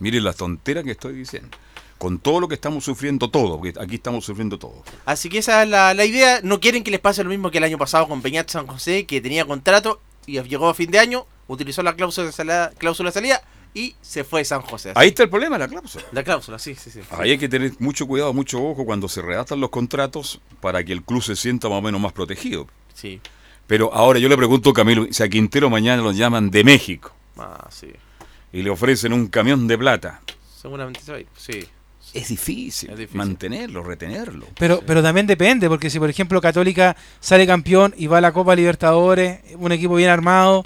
[0.00, 1.56] Mire la tontera que estoy diciendo.
[1.98, 4.82] Con todo lo que estamos sufriendo todo, porque aquí estamos sufriendo todo.
[5.06, 6.40] Así que esa es la, la idea.
[6.42, 9.06] No quieren que les pase lo mismo que el año pasado con Peñat San José,
[9.06, 13.08] que tenía contrato y llegó a fin de año, utilizó la cláusula de salida, cláusula
[13.10, 13.42] de salida
[13.72, 14.92] y se fue San José.
[14.94, 16.04] Ahí está el problema, la cláusula.
[16.12, 17.00] La cláusula, sí, sí, sí.
[17.10, 20.92] Ahí hay que tener mucho cuidado, mucho ojo cuando se redactan los contratos para que
[20.92, 22.66] el club se sienta más o menos más protegido.
[22.94, 23.20] Sí.
[23.66, 27.12] Pero ahora yo le pregunto a Camilo, si a Quintero mañana lo llaman de México
[27.38, 27.88] Ah, sí.
[28.52, 30.20] y le ofrecen un camión de plata,
[30.60, 31.68] Seguramente se
[32.16, 34.46] es difícil, mantenerlo, retenerlo.
[34.58, 38.32] Pero, pero también depende, porque si por ejemplo Católica sale campeón y va a la
[38.32, 40.64] Copa Libertadores, un equipo bien armado,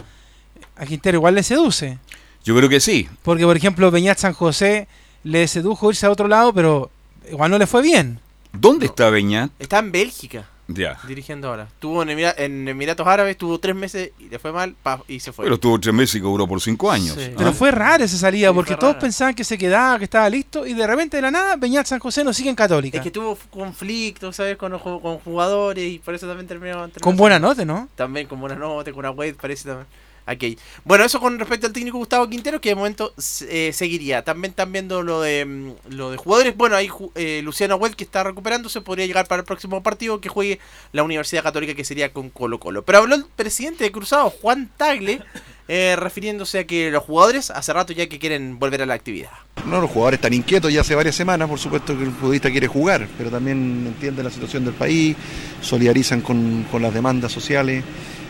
[0.77, 1.99] a Quintero igual le seduce.
[2.45, 3.09] Yo creo que sí.
[3.23, 4.87] Porque por ejemplo Peñat San José
[5.25, 6.91] le sedujo irse a otro lado, pero
[7.31, 8.21] igual no le fue bien.
[8.53, 9.51] ¿Dónde está Beñat?
[9.59, 10.49] Está en Bélgica.
[10.75, 10.99] Ya.
[11.07, 11.65] Dirigiendo ahora.
[11.65, 15.21] Estuvo en, Emira- en Emiratos Árabes, estuvo tres meses y le fue mal pa- y
[15.21, 15.45] se fue.
[15.45, 17.17] Pero estuvo tres meses y cobró por cinco años.
[17.19, 17.33] Sí.
[17.37, 17.53] Pero ¿Ah?
[17.53, 20.75] fue rara esa salida, Sí, porque todos pensaban que se quedaba, que estaba listo, y
[20.75, 22.99] de repente de la nada Peñat San José no sigue en Católica.
[22.99, 24.57] Es que tuvo conflictos, ¿sabes?
[24.57, 26.77] Con, los ju- con jugadores y por eso también terminó.
[26.89, 27.89] terminó Con buena nota, ¿no?
[27.95, 29.87] También con buena nota, con una web, parece también.
[30.27, 30.59] Ok.
[30.85, 33.13] Bueno, eso con respecto al técnico Gustavo Quintero, que de momento
[33.49, 34.23] eh, seguiría.
[34.23, 36.57] También están viendo lo de mm, lo de jugadores.
[36.57, 40.29] Bueno, ahí eh, Luciano Huel, que está recuperándose, podría llegar para el próximo partido que
[40.29, 40.61] juegue
[40.93, 42.85] la Universidad Católica, que sería con Colo Colo.
[42.85, 45.23] Pero habló el presidente de Cruzado, Juan Tagle,
[45.69, 49.31] eh, refiriéndose a que los jugadores hace rato ya que quieren volver a la actividad.
[49.67, 52.67] No, los jugadores están inquietos ya hace varias semanas, por supuesto que el futbolista quiere
[52.67, 55.17] jugar, pero también entiende la situación del país,
[55.61, 57.85] solidarizan con las demandas sociales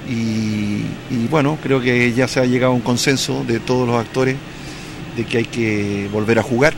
[0.09, 3.96] y, y bueno, creo que ya se ha llegado a un consenso de todos los
[3.96, 4.36] actores
[5.16, 6.72] de que hay que volver a jugar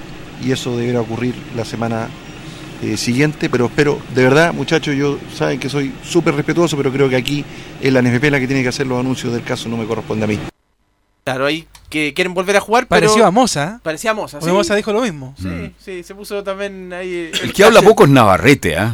[0.44, 2.08] y eso deberá ocurrir la semana
[2.82, 7.08] eh, siguiente, pero espero, de verdad muchachos, yo saben que soy súper respetuoso, pero creo
[7.08, 7.44] que aquí
[7.80, 10.24] es la NFP la que tiene que hacer los anuncios del caso, no me corresponde
[10.24, 10.38] a mí.
[11.24, 13.00] Claro, ahí que quieren volver a jugar, pero...
[13.06, 13.74] Pareció a Moza.
[13.76, 13.80] ¿eh?
[13.84, 14.48] Parecía a Moza, sí.
[14.50, 15.34] Moza dijo lo mismo.
[15.40, 15.70] Sí, Mm.
[15.78, 17.30] sí, se puso también ahí...
[17.44, 18.92] El que habla poco es Navarrete, ¿ah?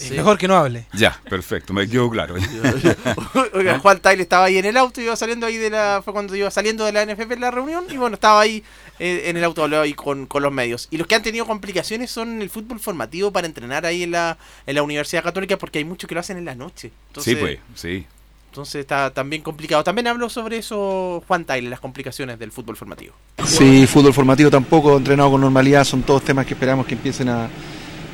[0.00, 0.14] Sí.
[0.14, 0.86] Mejor que no hable.
[0.94, 2.34] Ya, perfecto, me quedó claro.
[3.52, 6.00] Oiga, Juan Tagle estaba ahí en el auto, iba saliendo ahí de la.
[6.02, 8.64] Fue cuando iba saliendo de la NFP en la reunión, y bueno, estaba ahí
[8.98, 10.88] eh, en el auto hablaba ahí con, con los medios.
[10.90, 14.38] Y los que han tenido complicaciones son el fútbol formativo para entrenar ahí en la,
[14.66, 16.92] en la Universidad Católica, porque hay muchos que lo hacen en la noche.
[17.08, 18.06] Entonces, sí, pues, sí.
[18.50, 19.84] Entonces está también complicado.
[19.84, 23.14] También habló sobre eso Juan Tagle, las complicaciones del fútbol formativo.
[23.44, 27.48] Sí, fútbol formativo tampoco, entrenado con normalidad, son todos temas que esperamos que empiecen a,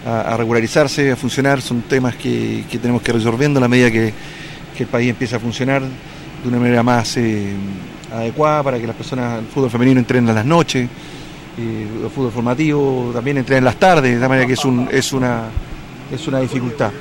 [0.07, 3.69] a- a regularizarse, a funcionar, son temas que, que tenemos que ir resolviendo a la
[3.69, 4.15] medida que,
[4.77, 7.55] que el país empiece a funcionar de una manera más eh,
[8.13, 10.89] adecuada para que las personas, el fútbol femenino entrenen a las noches,
[11.59, 15.45] eh, el fútbol formativo también entrenen las tardes, de manera que es, un, es, una,
[16.13, 16.93] es una dificultad.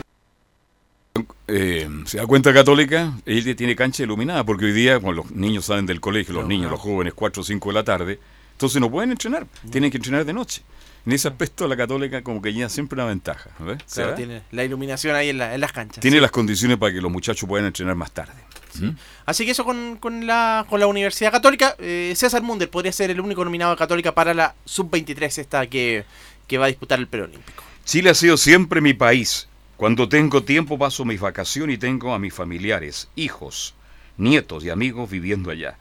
[1.48, 5.66] Eh, se da cuenta Católica, ella tiene cancha iluminada, porque hoy día, cuando los niños
[5.66, 8.20] salen del colegio, los niños, los jóvenes, 4 o 5 de la tarde,
[8.54, 10.62] entonces no pueden entrenar, tienen que entrenar de noche.
[11.06, 13.52] En ese aspecto la Católica como que lleva siempre una ventaja.
[13.60, 13.78] ¿ves?
[13.86, 16.02] ¿Se Claro, tiene la iluminación ahí en, la- en las canchas.
[16.02, 16.22] Tiene sí.
[16.22, 18.34] las condiciones para que los muchachos puedan entrenar más tarde.
[18.80, 18.90] ¿Mm?
[19.26, 21.76] Así que eso con, con la, con la Universidad Católica.
[21.80, 26.06] Eh, César Munder podría ser el único nominado de Católica para la Sub-23, esta que,
[26.48, 27.64] que va a disputar el preolímpico.
[27.86, 29.48] Chile ha sido siempre mi país.
[29.78, 33.76] Cuando tengo tiempo paso mis vacaciones y tengo a mis familiares, hijos,
[34.18, 35.78] nietos y amigos viviendo allá.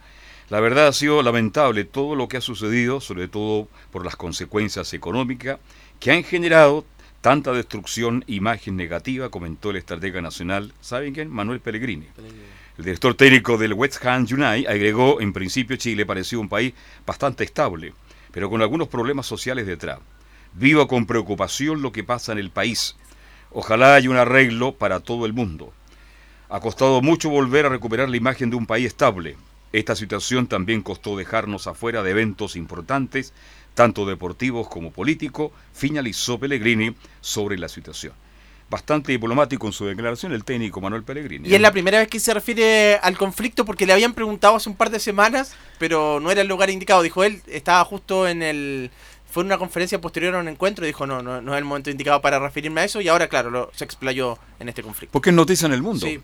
[0.49, 4.93] La verdad ha sido lamentable todo lo que ha sucedido, sobre todo por las consecuencias
[4.93, 5.59] económicas
[5.99, 6.85] que han generado
[7.21, 11.31] tanta destrucción, imagen negativa, comentó el estratega nacional, ¿saben quién?
[11.31, 12.05] Manuel Pellegrini.
[12.77, 17.43] El director técnico del West Ham United agregó, en principio Chile parecía un país bastante
[17.43, 17.95] estable,
[18.31, 19.97] pero con algunos problemas sociales detrás.
[20.53, 22.95] Viva con preocupación lo que pasa en el país.
[23.51, 25.73] Ojalá haya un arreglo para todo el mundo.
[26.49, 29.35] Ha costado mucho volver a recuperar la imagen de un país estable.
[29.75, 33.33] Esta situación también costó dejarnos afuera de eventos importantes,
[33.73, 38.13] tanto deportivos como políticos, finalizó Pellegrini sobre la situación
[38.67, 41.49] bastante diplomático en su declaración el técnico Manuel Pellegrini.
[41.49, 44.69] Y es la primera vez que se refiere al conflicto porque le habían preguntado hace
[44.69, 47.03] un par de semanas, pero no era el lugar indicado.
[47.03, 48.89] Dijo él, estaba justo en el...
[49.29, 51.65] Fue en una conferencia posterior a un encuentro y dijo, no, no, no es el
[51.65, 55.11] momento indicado para referirme a eso y ahora, claro, lo, se explayó en este conflicto.
[55.11, 56.07] Porque es noticia en el mundo.
[56.07, 56.19] Sí.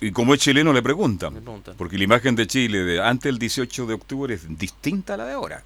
[0.00, 1.42] Y como es chileno le preguntan,
[1.76, 5.26] porque la imagen de Chile de antes del 18 de octubre es distinta a la
[5.26, 5.62] de ahora.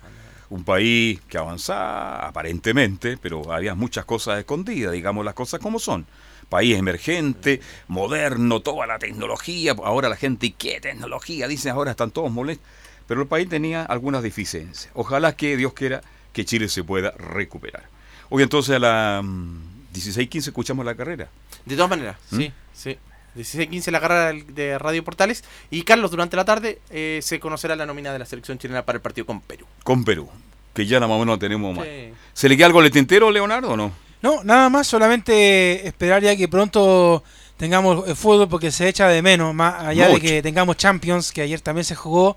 [0.49, 6.07] Un país que avanzaba aparentemente, pero había muchas cosas escondidas, digamos las cosas como son.
[6.49, 9.74] País emergente, moderno, toda la tecnología.
[9.85, 11.49] Ahora la gente, ¿y qué tecnología?
[11.49, 12.66] Dicen ahora están todos molestos.
[13.07, 14.91] Pero el país tenía algunas deficiencias.
[14.95, 16.03] Ojalá que Dios quiera
[16.33, 17.85] que Chile se pueda recuperar.
[18.28, 21.28] Hoy entonces a las 16.15 escuchamos la carrera.
[21.64, 22.37] De todas maneras, ¿Mm?
[22.37, 22.99] sí, sí.
[23.37, 25.45] 16-15 la carrera del- de Radio Portales.
[25.70, 28.97] Y Carlos, durante la tarde eh, se conocerá la nómina de la selección chilena para
[28.97, 29.66] el partido con Perú.
[29.85, 30.28] Con Perú,
[30.74, 31.87] que ya nada más o menos tenemos más.
[31.87, 32.12] Sí.
[32.33, 33.93] ¿Se le queda algo al tintero, Leonardo, o no?
[34.22, 37.24] No, nada más, solamente esperar ya que pronto
[37.57, 40.20] tengamos eh, fútbol porque se echa de menos, más allá Mucho.
[40.22, 42.37] de que tengamos Champions, que ayer también se jugó.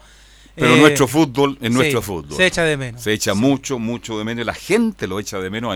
[0.55, 2.35] Pero eh, nuestro fútbol es sí, nuestro fútbol.
[2.37, 3.01] Se echa de menos.
[3.03, 4.45] Se echa mucho, mucho de menos.
[4.45, 5.75] La gente lo echa de menos.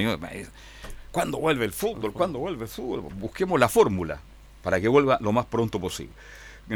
[1.11, 2.13] ¿Cuándo vuelve el fútbol?
[2.13, 3.01] ¿Cuándo vuelve el fútbol?
[3.15, 4.21] Busquemos la fórmula
[4.61, 6.13] para que vuelva lo más pronto posible.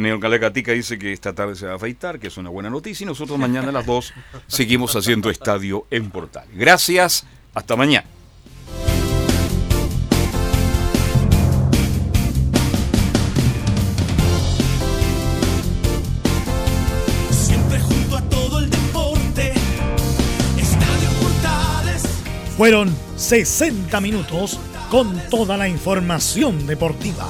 [0.02, 3.04] Neo Calecatica dice que esta tarde se va a afeitar, que es una buena noticia,
[3.04, 4.14] y nosotros mañana a las 2
[4.48, 6.48] seguimos haciendo estadio en Portal.
[6.54, 8.08] Gracias, hasta mañana.
[17.30, 19.54] Siempre junto a todo el deporte.
[20.58, 22.04] Estadio Portales.
[22.58, 24.60] Fueron 60 minutos
[24.90, 27.30] con toda la información deportiva.